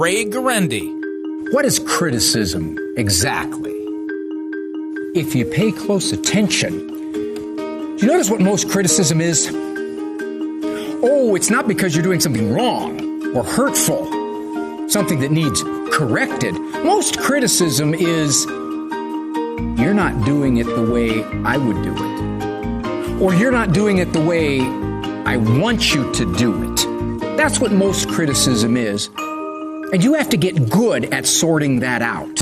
[0.00, 1.52] Ray Guarendi.
[1.52, 3.76] What is criticism exactly?
[5.14, 9.50] If you pay close attention, do you notice what most criticism is?
[11.02, 14.06] Oh, it's not because you're doing something wrong or hurtful,
[14.88, 16.54] something that needs corrected.
[16.82, 18.46] Most criticism is
[19.78, 24.14] you're not doing it the way I would do it, or you're not doing it
[24.14, 24.62] the way
[25.26, 27.36] I want you to do it.
[27.36, 29.10] That's what most criticism is.
[29.92, 32.40] And you have to get good at sorting that out.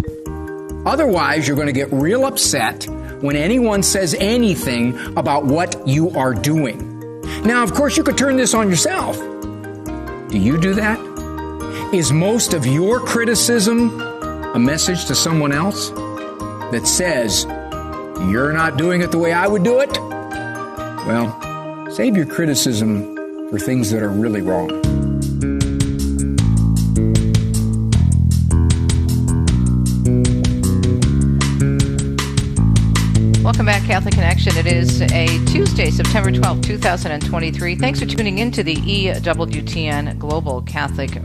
[0.87, 2.87] Otherwise, you're going to get real upset
[3.21, 7.21] when anyone says anything about what you are doing.
[7.43, 9.17] Now, of course, you could turn this on yourself.
[9.19, 10.99] Do you do that?
[11.93, 15.91] Is most of your criticism a message to someone else
[16.71, 17.45] that says,
[18.31, 19.91] you're not doing it the way I would do it?
[21.07, 23.17] Well, save your criticism
[23.51, 24.88] for things that are really wrong.
[33.49, 34.55] Welcome back, Catholic Connection.
[34.59, 37.77] It is a Tuesday, September 12, 2023.
[37.77, 41.17] Thanks for tuning in to the EWTN Global Catholic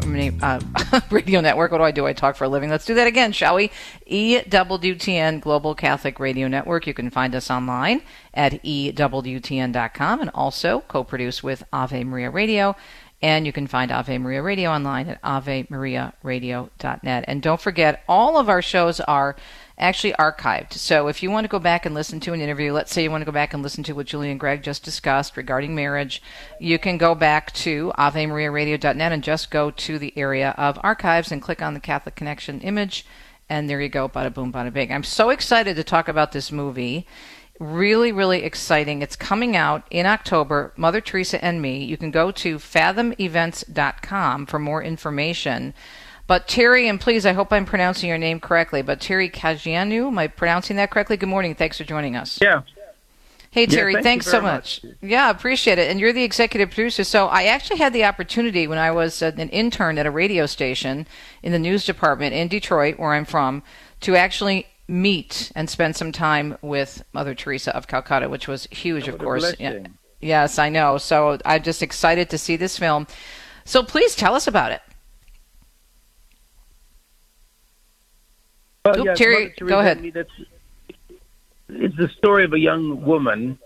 [0.41, 0.61] uh,
[1.11, 1.73] Radio Network.
[1.73, 2.07] What do I do?
[2.07, 2.69] I talk for a living.
[2.69, 3.71] Let's do that again, shall we?
[4.09, 6.87] EWTN Global Catholic Radio Network.
[6.87, 8.01] You can find us online
[8.33, 12.77] at EWTN.com and also co produced with Ave Maria Radio.
[13.21, 17.25] And you can find Ave Maria Radio online at AveMariaRadio.net.
[17.27, 19.35] And don't forget, all of our shows are
[19.77, 20.73] actually archived.
[20.73, 23.11] So if you want to go back and listen to an interview, let's say you
[23.11, 26.21] want to go back and listen to what Julie and Greg just discussed regarding marriage,
[26.59, 31.41] you can go back to AveMariaRadio.net and just go to the area of archives and
[31.41, 33.05] click on the Catholic Connection image,
[33.49, 34.91] and there you go, bada boom, bada bing.
[34.91, 37.07] I'm so excited to talk about this movie.
[37.59, 39.01] Really, really exciting.
[39.01, 41.83] It's coming out in October, Mother Teresa and Me.
[41.83, 45.73] You can go to fathomevents.com for more information.
[46.25, 50.17] But Terry, and please, I hope I'm pronouncing your name correctly, but Terry Cagianut, am
[50.17, 51.17] I pronouncing that correctly?
[51.17, 51.53] Good morning.
[51.53, 52.39] Thanks for joining us.
[52.41, 52.61] Yeah.
[53.51, 54.83] Hey, Terry, yeah, thank thanks so much.
[54.83, 54.95] much.
[55.01, 55.91] Yeah, appreciate it.
[55.91, 57.03] And you're the executive producer.
[57.03, 60.47] So I actually had the opportunity when I was uh, an intern at a radio
[60.47, 61.05] station
[61.43, 63.61] in the news department in Detroit, where I'm from,
[63.99, 69.07] to actually meet and spend some time with Mother Teresa of Calcutta, which was huge,
[69.07, 69.53] of course.
[69.59, 69.85] Yeah.
[70.19, 70.97] Yes, I know.
[70.97, 73.05] So I'm just excited to see this film.
[73.65, 74.81] So please tell us about it.
[78.85, 80.01] Well, Oop, yes, Terry, go ahead.
[80.01, 80.11] Me,
[81.69, 83.57] it's the story of a young woman,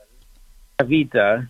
[0.77, 1.49] Kavita,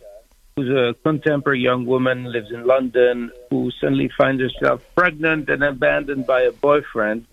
[0.55, 6.25] who's a contemporary young woman, lives in London, who suddenly finds herself pregnant and abandoned
[6.25, 7.25] by a boyfriend.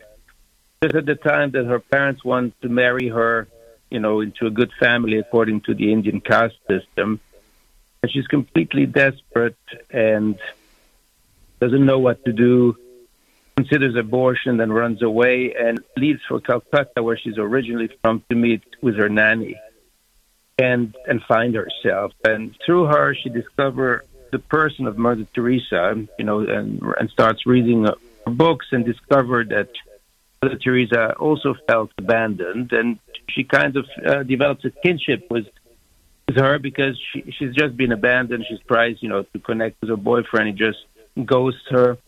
[0.83, 3.47] Just at the time that her parents want to marry her,
[3.91, 7.21] you know, into a good family according to the Indian caste system.
[8.03, 9.57] And she's completely desperate
[9.89, 10.37] and
[11.61, 12.77] doesn't know what to do
[13.57, 18.63] considers abortion, then runs away and leaves for Calcutta, where she's originally from, to meet
[18.83, 19.57] with her nanny
[20.59, 22.13] and and find herself.
[22.25, 27.47] And through her, she discovers the person of Mother Teresa, you know, and and starts
[27.47, 27.95] reading her
[28.27, 29.71] books and discovered that
[30.43, 32.99] Mother Teresa also felt abandoned, and
[33.31, 35.47] she kind of uh, develops a kinship with
[36.27, 38.45] with her because she she's just been abandoned.
[38.49, 40.49] She's tries, you know, to connect with her boyfriend.
[40.49, 40.85] He just
[41.25, 41.99] ghosts her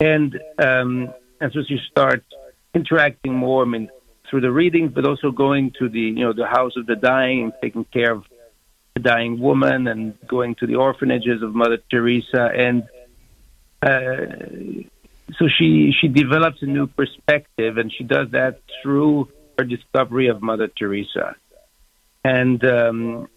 [0.00, 2.26] and um, and so she starts
[2.74, 3.62] interacting more.
[3.62, 3.90] I mean,
[4.28, 7.44] through the readings, but also going to the you know the house of the dying
[7.44, 8.24] and taking care of
[8.94, 12.82] the dying woman, and going to the orphanages of Mother Teresa, and
[13.82, 14.86] uh,
[15.38, 19.28] so she she develops a new perspective, and she does that through
[19.58, 21.36] her discovery of Mother Teresa,
[22.24, 23.28] and um,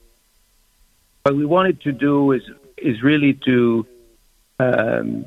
[1.23, 2.43] what we wanted to do is
[2.77, 3.85] is really to
[4.59, 5.25] um,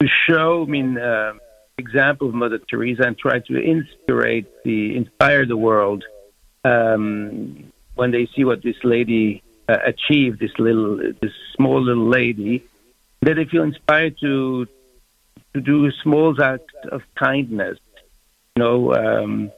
[0.00, 1.34] to show, I mean, uh,
[1.78, 6.04] example of Mother Teresa and try to inspire the inspire the world
[6.64, 12.64] um, when they see what this lady uh, achieved, this little, this small little lady,
[13.22, 14.66] that they feel inspired to
[15.54, 17.78] to do a small acts of kindness,
[18.56, 19.52] you know, um,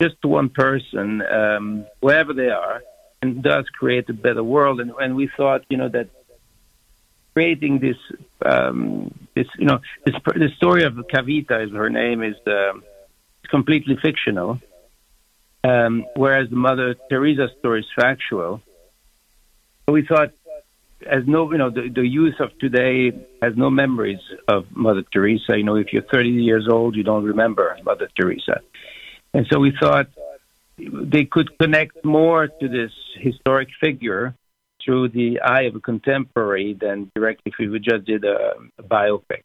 [0.00, 2.82] just to one person, um, wherever they are,
[3.22, 4.80] and thus create a better world.
[4.80, 6.08] And, and we thought, you know, that
[7.34, 7.96] creating this
[8.44, 12.82] um, this you know this the story of Kavita is her name is um,
[13.48, 14.60] completely fictional,
[15.64, 18.62] um, whereas the Mother Teresa story is factual.
[19.88, 20.32] We thought,
[21.06, 23.12] as no you know the, the youth of today
[23.42, 25.56] has no memories of Mother Teresa.
[25.56, 28.60] You know, if you're 30 years old, you don't remember Mother Teresa,
[29.34, 30.08] and so we thought
[30.78, 34.34] they could connect more to this historic figure
[34.84, 39.44] through the eye of a contemporary than directly if we just did a, a biopic.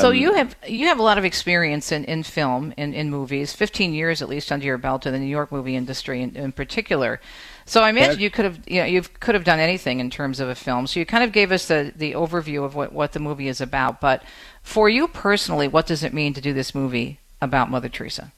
[0.00, 3.10] so Um, you have you have a lot of experience in, in film in, in
[3.10, 6.36] movies, fifteen years at least under your belt in the New York movie industry in,
[6.36, 7.20] in particular.
[7.64, 10.40] So I imagine you could have you know you could have done anything in terms
[10.40, 10.86] of a film.
[10.86, 13.60] So you kind of gave us the, the overview of what, what the movie is
[13.60, 14.00] about.
[14.00, 14.22] But
[14.62, 18.32] for you personally, what does it mean to do this movie about Mother Teresa?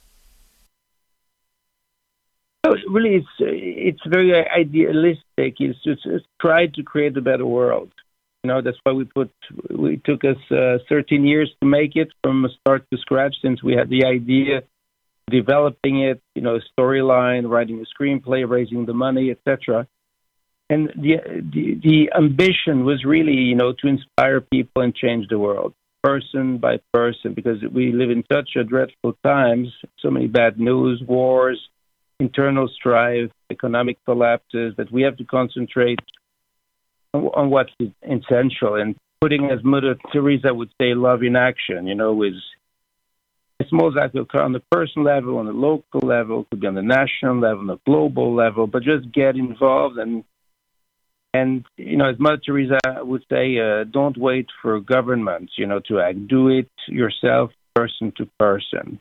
[2.64, 5.56] So really, it's it's very idealistic.
[5.58, 7.90] It's just it's try to create a better world.
[8.44, 9.32] You know, that's why we put
[9.70, 13.74] we took us uh, 13 years to make it from start to scratch since we
[13.74, 14.62] had the idea,
[15.28, 19.88] developing it, you know, storyline, writing a screenplay, raising the money, etc.
[20.70, 21.16] and the,
[21.52, 26.58] the the ambition was really, you know, to inspire people and change the world, person
[26.58, 31.60] by person, because we live in such a dreadful times, so many bad news, wars,
[32.20, 35.98] internal strife, economic collapses, that we have to concentrate
[37.14, 41.86] on, what's essential and putting, as Mother Teresa would say, love in action.
[41.86, 42.34] You know, is
[43.68, 46.74] small that will occur on the personal level, on the local level, could be on
[46.74, 50.24] the national level, on the global level, but just get involved and
[51.34, 55.80] and you know, as Mother Teresa would say, uh, don't wait for governments, you know,
[55.88, 56.28] to act.
[56.28, 59.00] Do it yourself, person to person.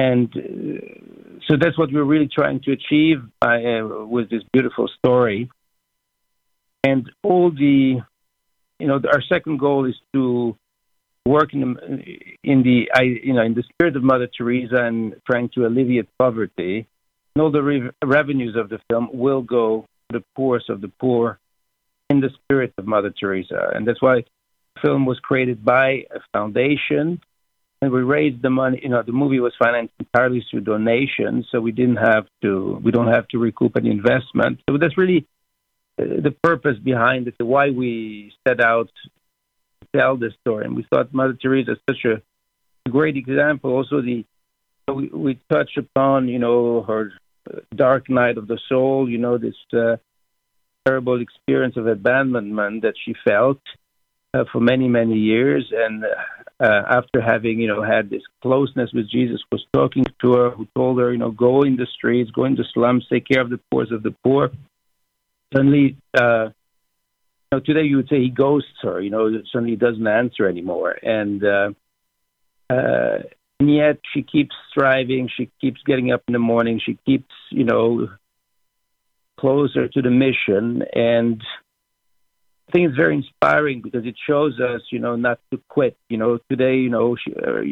[0.00, 4.88] And uh, so that's what we're really trying to achieve by, uh, with this beautiful
[4.98, 5.50] story.
[6.82, 8.00] And all the,
[8.78, 10.56] you know, our second goal is to
[11.26, 11.68] work in the,
[12.42, 12.88] in the,
[13.22, 16.86] you know, in the spirit of Mother Teresa and trying to alleviate poverty.
[17.34, 20.88] And all the re- revenues of the film will go to the poorest of the
[20.88, 21.38] poor
[22.08, 23.70] in the spirit of Mother Teresa.
[23.74, 24.24] And that's why
[24.74, 27.20] the film was created by a foundation.
[27.82, 31.60] And we raised the money, you know, the movie was financed entirely through donations, so
[31.60, 34.60] we didn't have to, we don't have to recoup any investment.
[34.68, 35.26] So that's really
[35.98, 38.90] uh, the purpose behind it, why we set out
[39.80, 40.66] to tell this story.
[40.66, 43.70] And we thought Mother Teresa is such a great example.
[43.72, 44.26] Also, the
[44.92, 47.12] we, we touch upon, you know, her
[47.74, 49.96] dark night of the soul, you know, this uh,
[50.84, 53.60] terrible experience of abandonment that she felt
[54.34, 55.72] uh, for many, many years.
[55.74, 56.08] And uh,
[56.60, 60.98] after having, you know, had this closeness with Jesus, was talking to her, who told
[60.98, 63.60] her, you know, go in the streets, go in the slums, take care of the
[63.70, 64.50] poor of the poor.
[65.54, 66.50] Suddenly, uh,
[67.50, 70.96] you know, today you would say he ghosts her, you know, suddenly doesn't answer anymore.
[71.02, 71.70] And, uh,
[72.68, 73.18] uh,
[73.58, 75.28] and yet she keeps striving.
[75.36, 76.80] She keeps getting up in the morning.
[76.84, 78.08] She keeps, you know,
[79.38, 80.84] closer to the mission.
[80.94, 81.42] And
[82.70, 85.96] I think it's very inspiring because it shows us, you know, not to quit.
[86.08, 87.62] You know, today, you know, she, uh,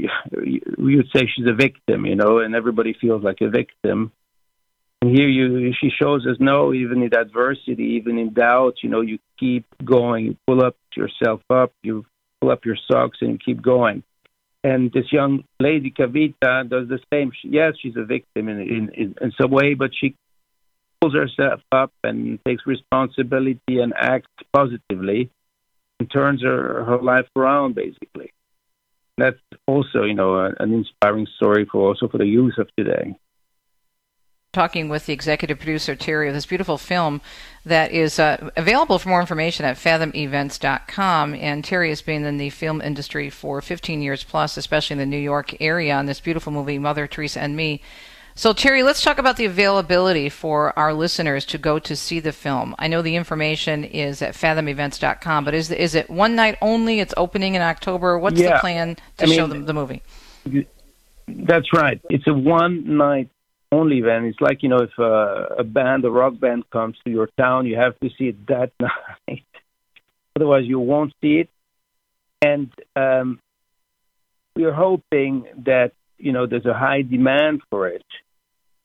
[0.77, 4.11] we would say she's a victim, you know, and everybody feels like a victim.
[5.01, 9.01] And here you, she shows us, no, even in adversity, even in doubt, you know,
[9.01, 10.25] you keep going.
[10.25, 11.73] You pull up yourself up.
[11.85, 12.05] You
[12.41, 14.03] pull up your socks and you keep going
[14.65, 17.31] and this young lady Kavita does the same.
[17.41, 20.17] She, yes, she's a victim in in in some way, but she
[21.01, 25.31] pulls herself up and takes responsibility and acts positively
[26.01, 28.33] and turns her her life around basically.
[29.17, 33.17] That's also, you know, a, an inspiring story for also for the youth of today
[34.53, 37.21] talking with the executive producer Terry of this beautiful film
[37.65, 41.35] that is uh, available for more information at fathomevents.com.
[41.35, 45.07] And Terry has been in the film industry for 15 years plus, especially in the
[45.07, 47.83] New York area, on this beautiful movie Mother Teresa and Me.
[48.39, 52.31] So Terry, let's talk about the availability for our listeners to go to see the
[52.31, 52.77] film.
[52.79, 57.01] I know the information is at fathomevents.com, but is is it one night only?
[57.01, 58.17] It's opening in October.
[58.17, 58.53] What's yeah.
[58.53, 60.03] the plan to I mean, show them the movie?
[61.27, 62.01] That's right.
[62.11, 63.29] It's a one night
[63.73, 64.27] only event.
[64.27, 67.67] It's like you know, if uh, a band, a rock band, comes to your town,
[67.67, 69.47] you have to see it that night.
[70.37, 71.51] Otherwise, you won't see it.
[72.41, 73.41] And um,
[74.55, 78.05] we are hoping that you know there's a high demand for it.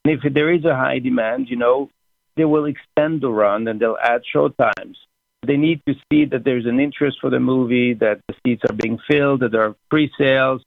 [0.04, 1.90] And if there is a high demand, you know,
[2.36, 4.98] they will extend the run and they'll add show times.
[5.46, 8.74] They need to see that there's an interest for the movie, that the seats are
[8.74, 10.64] being filled, that there are pre-sales.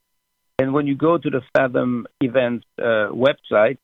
[0.59, 3.79] And when you go to the Fathom Events uh, website,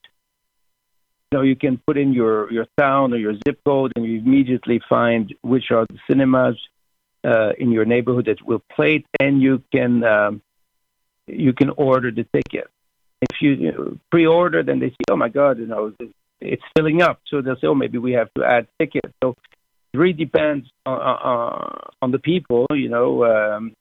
[1.31, 4.19] you know, you can put in your, your town or your zip code and you
[4.19, 6.57] immediately find which are the cinemas
[7.23, 10.41] uh, in your neighborhood that will play it, and you can um,
[11.27, 12.69] you can order the ticket.
[13.29, 15.93] If you, you know, pre-order, then they say, "Oh my God, you know,
[16.41, 19.35] it's filling up," so they'll say, "Oh, maybe we have to add tickets." So
[19.93, 23.25] it really depends on, on, on the people, you know.
[23.25, 23.75] Um,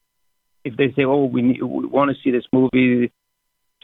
[0.65, 3.11] if they say, "Oh, we, we want to see this movie,"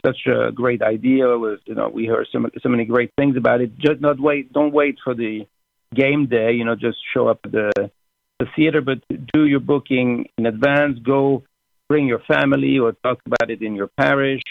[0.05, 1.25] such a great idea.
[1.27, 3.77] Was you know we heard so, so many great things about it.
[3.77, 5.45] Just not wait, don't wait for the
[5.93, 6.53] game day.
[6.53, 7.91] You know, just show up at the
[8.39, 8.99] the theater, but
[9.33, 10.99] do your booking in advance.
[10.99, 11.43] Go
[11.89, 14.43] bring your family or talk about it in your parish,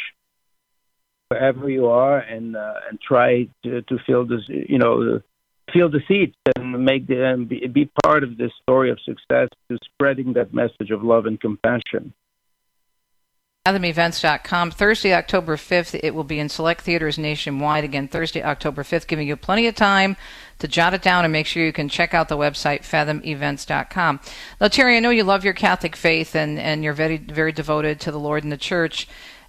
[1.29, 4.43] wherever you are, and uh, and try to, to fill this.
[4.49, 5.20] You know.
[5.70, 9.76] Fill the seats and make them be, be part of this story of success to
[9.85, 12.14] spreading that message of love and compassion
[13.68, 14.70] fathomevents.com.
[14.70, 17.85] Thursday, October 5th, it will be in select theaters nationwide.
[17.85, 20.16] Again, Thursday, October 5th, giving you plenty of time
[20.59, 24.20] to jot it down and make sure you can check out the website, fathomevents.com.
[24.59, 28.01] Now, Terry, I know you love your Catholic faith and, and you're very, very devoted
[28.01, 29.07] to the Lord and the Church.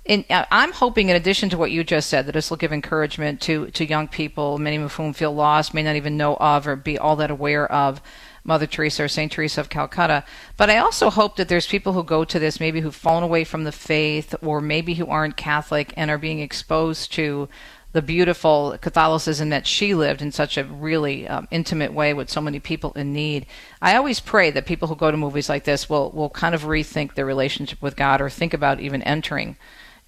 [0.09, 3.41] Uh, I'm hoping, in addition to what you just said, that this will give encouragement
[3.41, 6.75] to to young people, many of whom feel lost, may not even know of or
[6.75, 8.01] be all that aware of
[8.43, 10.23] Mother Teresa or Saint Teresa of Calcutta.
[10.57, 13.43] But I also hope that there's people who go to this, maybe who've fallen away
[13.43, 17.47] from the faith, or maybe who aren't Catholic and are being exposed to
[17.91, 22.39] the beautiful Catholicism that she lived in such a really um, intimate way with so
[22.41, 23.45] many people in need.
[23.81, 26.63] I always pray that people who go to movies like this will will kind of
[26.63, 29.57] rethink their relationship with God or think about even entering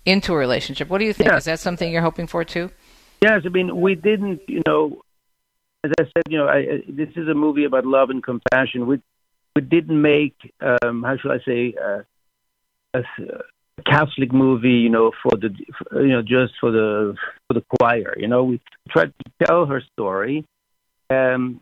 [0.05, 0.89] into a relationship.
[0.89, 1.29] What do you think?
[1.29, 1.37] Yeah.
[1.37, 2.71] Is that something you're hoping for too?
[3.21, 5.01] Yes, I mean we didn't, you know,
[5.83, 8.87] as I said, you know, I, this is a movie about love and compassion.
[8.87, 9.01] We
[9.55, 12.01] we didn't make, um, how should I say, uh,
[12.93, 13.03] a,
[13.85, 15.49] Catholic movie, you know, for the
[15.93, 17.15] you know just for the
[17.47, 18.13] for the choir.
[18.17, 20.45] You know, we tried to tell her story
[21.09, 21.61] um,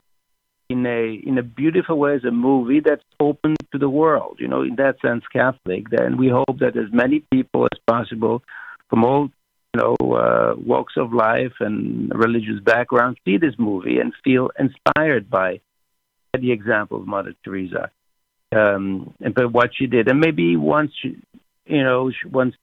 [0.70, 4.38] in a in a beautiful way as a movie that's open to the world.
[4.40, 5.90] You know, in that sense, Catholic.
[5.90, 8.44] Then we hope that as many people as possible
[8.90, 9.30] from all
[9.74, 15.30] you know uh, walks of life and religious backgrounds see this movie and feel inspired
[15.30, 15.60] by
[16.40, 17.92] the example of Mother Teresa
[18.52, 21.18] um, and by what she did, and maybe once she,
[21.66, 22.56] you know, once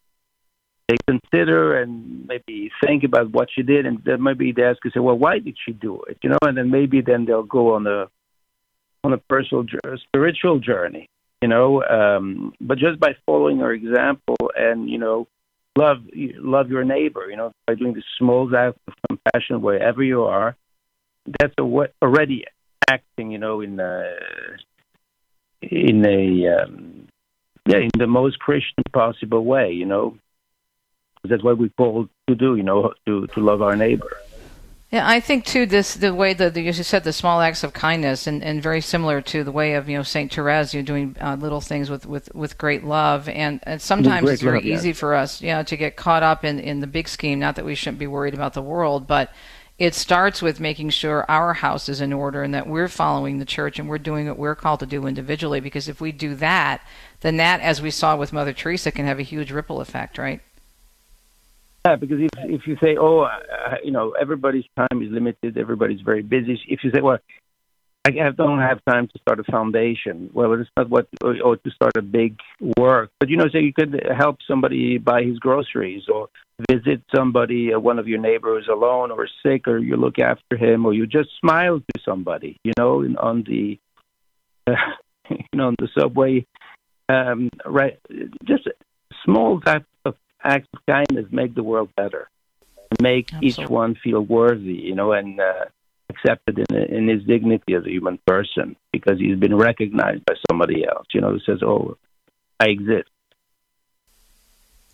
[0.89, 4.93] they consider and maybe think about what she did, and then maybe they ask and
[4.93, 6.19] say, well, why did she do it?
[6.23, 8.07] You know, and then maybe then they'll go on a
[9.03, 9.65] on a personal
[10.09, 11.09] spiritual journey.
[11.43, 15.29] You know, um, but just by following her example and you know,
[15.77, 17.29] love love your neighbor.
[17.29, 20.57] You know, by doing the small act of compassion wherever you are,
[21.39, 22.45] that's already
[22.89, 23.33] acting.
[23.33, 24.17] You know, in a,
[25.63, 27.09] in a um,
[27.67, 30.17] yeah, in the most Christian possible way, you know.
[31.29, 34.11] That's what we call to do, you know, to to love our neighbor.
[34.93, 38.29] Yeah, I think too this the way that you said the small acts of kindness
[38.29, 41.17] and, and very similar to the way of you know Saint Therese, you know, doing
[41.21, 44.93] uh, little things with, with, with great love and, and sometimes it's very love, easy
[44.93, 47.41] for us, you know, to get caught up in, in the big scheme.
[47.41, 49.33] Not that we shouldn't be worried about the world, but
[49.77, 53.45] it starts with making sure our house is in order and that we're following the
[53.45, 55.61] church and we're doing what we're called to do individually.
[55.61, 56.81] Because if we do that,
[57.21, 60.41] then that, as we saw with Mother Teresa, can have a huge ripple effect, right?
[61.87, 66.01] Yeah, because if if you say, oh, uh, you know, everybody's time is limited, everybody's
[66.01, 66.59] very busy.
[66.67, 67.19] If you say, well,
[68.05, 70.31] I don't have time to start a foundation.
[70.33, 72.39] Well, it's not what or, or to start a big
[72.77, 76.29] work, but you know, say you could help somebody buy his groceries or
[76.69, 80.87] visit somebody, uh, one of your neighbors alone or sick, or you look after him,
[80.87, 83.79] or you just smile to somebody, you know, in, on the,
[84.67, 84.73] uh,
[85.31, 86.45] you know, on the subway,
[87.09, 87.99] um, right?
[88.45, 88.69] Just
[89.25, 89.87] small types
[90.47, 92.29] of acts of kindness make the world better,
[93.01, 93.65] make Absolutely.
[93.65, 95.67] each one feel worthy, you know, and uh,
[96.11, 100.85] accepted in, in his dignity as a human person because he's been recognized by somebody
[100.87, 101.97] else, you know, who says, "Oh,
[102.61, 103.09] I exist."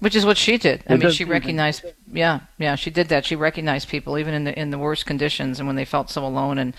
[0.01, 0.83] Which is what she did.
[0.89, 1.85] I mean, she recognized.
[2.13, 3.25] Yeah, yeah, she did that.
[3.25, 6.27] She recognized people even in the in the worst conditions and when they felt so
[6.27, 6.75] alone and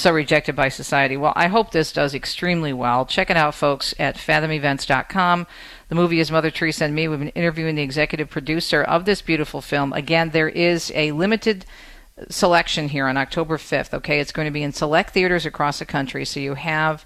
[0.00, 1.16] so rejected by society.
[1.16, 3.04] Well, I hope this does extremely well.
[3.06, 5.46] Check it out, folks, at fathomevents.com.
[5.88, 7.08] The movie is Mother Teresa and Me.
[7.08, 9.92] We've been interviewing the executive producer of this beautiful film.
[9.92, 11.66] Again, there is a limited
[12.28, 13.94] selection here on October 5th.
[13.94, 16.24] Okay, it's going to be in select theaters across the country.
[16.24, 17.04] So you have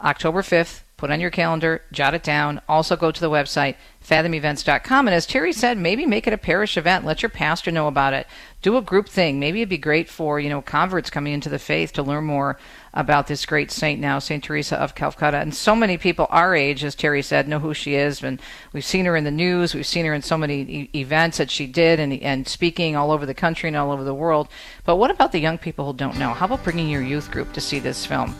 [0.00, 0.82] October 5th.
[0.96, 2.60] Put on your calendar, jot it down.
[2.68, 3.76] Also, go to the website
[4.06, 5.08] fathomevents.com.
[5.08, 7.04] And as Terry said, maybe make it a parish event.
[7.04, 8.28] Let your pastor know about it.
[8.62, 9.40] Do a group thing.
[9.40, 12.56] Maybe it'd be great for, you know, converts coming into the faith to learn more
[12.94, 15.36] about this great saint now, Saint Teresa of Calcutta.
[15.38, 18.22] And so many people our age, as Terry said, know who she is.
[18.22, 18.40] And
[18.72, 19.74] we've seen her in the news.
[19.74, 23.10] We've seen her in so many e- events that she did and, and speaking all
[23.10, 24.48] over the country and all over the world.
[24.84, 26.30] But what about the young people who don't know?
[26.30, 28.34] How about bringing your youth group to see this film?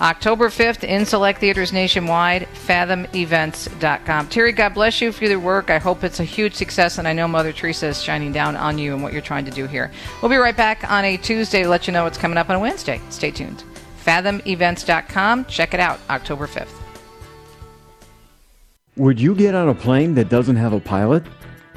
[0.00, 4.28] October 5th in select theaters nationwide, fathomevents.com.
[4.28, 5.70] Terry, God bless you for your work.
[5.70, 8.78] I hope it's a huge success, and I know Mother Teresa is shining down on
[8.78, 9.90] you and what you're trying to do here.
[10.20, 12.56] We'll be right back on a Tuesday to let you know what's coming up on
[12.56, 13.00] a Wednesday.
[13.10, 13.64] Stay tuned
[14.00, 15.44] fathomevents.com.
[15.44, 16.72] Check it out October 5th.
[18.96, 21.22] Would you get on a plane that doesn't have a pilot?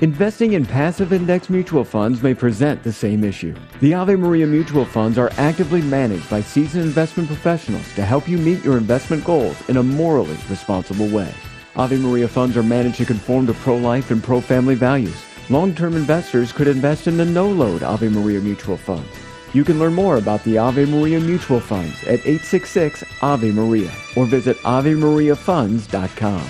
[0.02, 3.56] Investing in passive index mutual funds may present the same issue.
[3.80, 8.38] The Ave Maria mutual funds are actively managed by seasoned investment professionals to help you
[8.38, 11.34] meet your investment goals in a morally responsible way.
[11.76, 15.16] Ave Maria funds are managed to conform to pro-life and pro-family values.
[15.50, 19.10] Long-term investors could invest in the no-load Ave Maria mutual funds.
[19.54, 24.26] You can learn more about the Ave Maria Mutual Funds at 866 Ave Maria or
[24.26, 26.48] visit AveMariaFunds.com.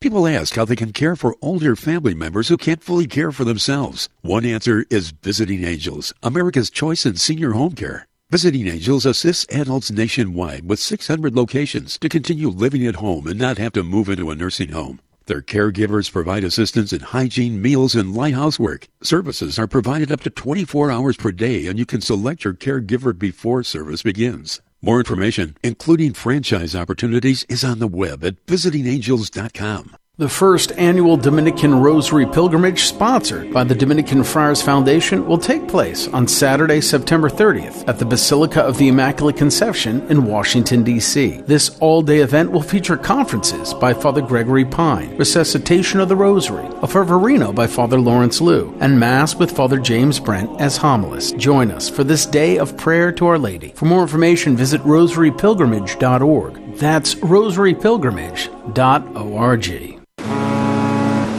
[0.00, 3.44] People ask how they can care for older family members who can't fully care for
[3.44, 4.08] themselves.
[4.20, 8.06] One answer is Visiting Angels, America's choice in senior home care.
[8.30, 13.58] Visiting Angels assists adults nationwide with 600 locations to continue living at home and not
[13.58, 15.00] have to move into a nursing home.
[15.26, 18.88] Their caregivers provide assistance in hygiene, meals, and light housework.
[19.02, 23.16] Services are provided up to 24 hours per day, and you can select your caregiver
[23.16, 24.62] before service begins.
[24.80, 29.96] More information, including franchise opportunities, is on the web at visitingangels.com.
[30.16, 36.06] The first annual Dominican Rosary Pilgrimage, sponsored by the Dominican Friars Foundation, will take place
[36.06, 41.42] on Saturday, September 30th at the Basilica of the Immaculate Conception in Washington, D.C.
[41.48, 46.64] This all day event will feature conferences by Father Gregory Pine, Resuscitation of the Rosary,
[46.64, 51.38] a Fervorino by Father Lawrence Lew, and Mass with Father James Brent as homilist.
[51.38, 53.72] Join us for this day of prayer to Our Lady.
[53.74, 56.76] For more information, visit rosarypilgrimage.org.
[56.76, 60.03] That's rosarypilgrimage.org.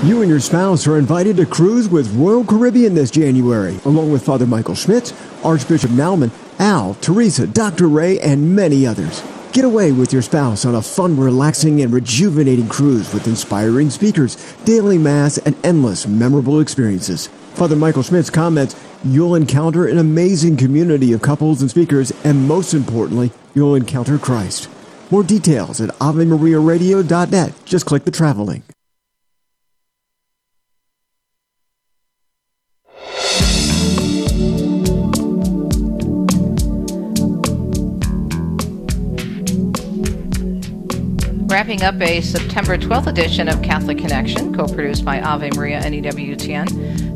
[0.06, 4.24] You and your spouse are invited to cruise with Royal Caribbean this January, along with
[4.24, 6.30] Father Michael Schmitz, Archbishop Naumann,
[6.60, 7.88] Al, Teresa, Dr.
[7.88, 9.24] Ray, and many others.
[9.52, 14.36] Get away with your spouse on a fun, relaxing, and rejuvenating cruise with inspiring speakers,
[14.64, 17.26] daily mass, and endless memorable experiences.
[17.56, 22.76] Father Michael Schmitz comments, You'll encounter an amazing community of couples and speakers, and most
[22.76, 24.70] importantly, you'll encounter Christ.
[25.10, 27.54] More details at AveMariaRadio.net.
[27.66, 28.75] Just click the travel link.
[41.56, 45.96] Wrapping up a September 12th edition of Catholic Connection, co produced by Ave Maria and
[45.96, 46.68] EWTN.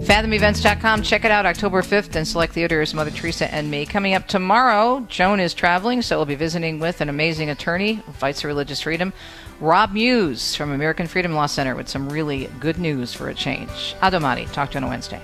[0.05, 3.85] FathomEvents.com, check it out October 5th, and select theaters Mother Teresa and me.
[3.85, 8.13] Coming up tomorrow, Joan is traveling, so we'll be visiting with an amazing attorney who
[8.13, 9.11] fights for religious freedom,
[9.59, 13.93] Rob Muise from American Freedom Law Center, with some really good news for a change.
[14.01, 15.21] Adomati, talk to you on a Wednesday.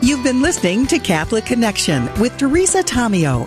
[0.00, 3.46] You've been listening to Catholic Connection with Teresa Tomeo.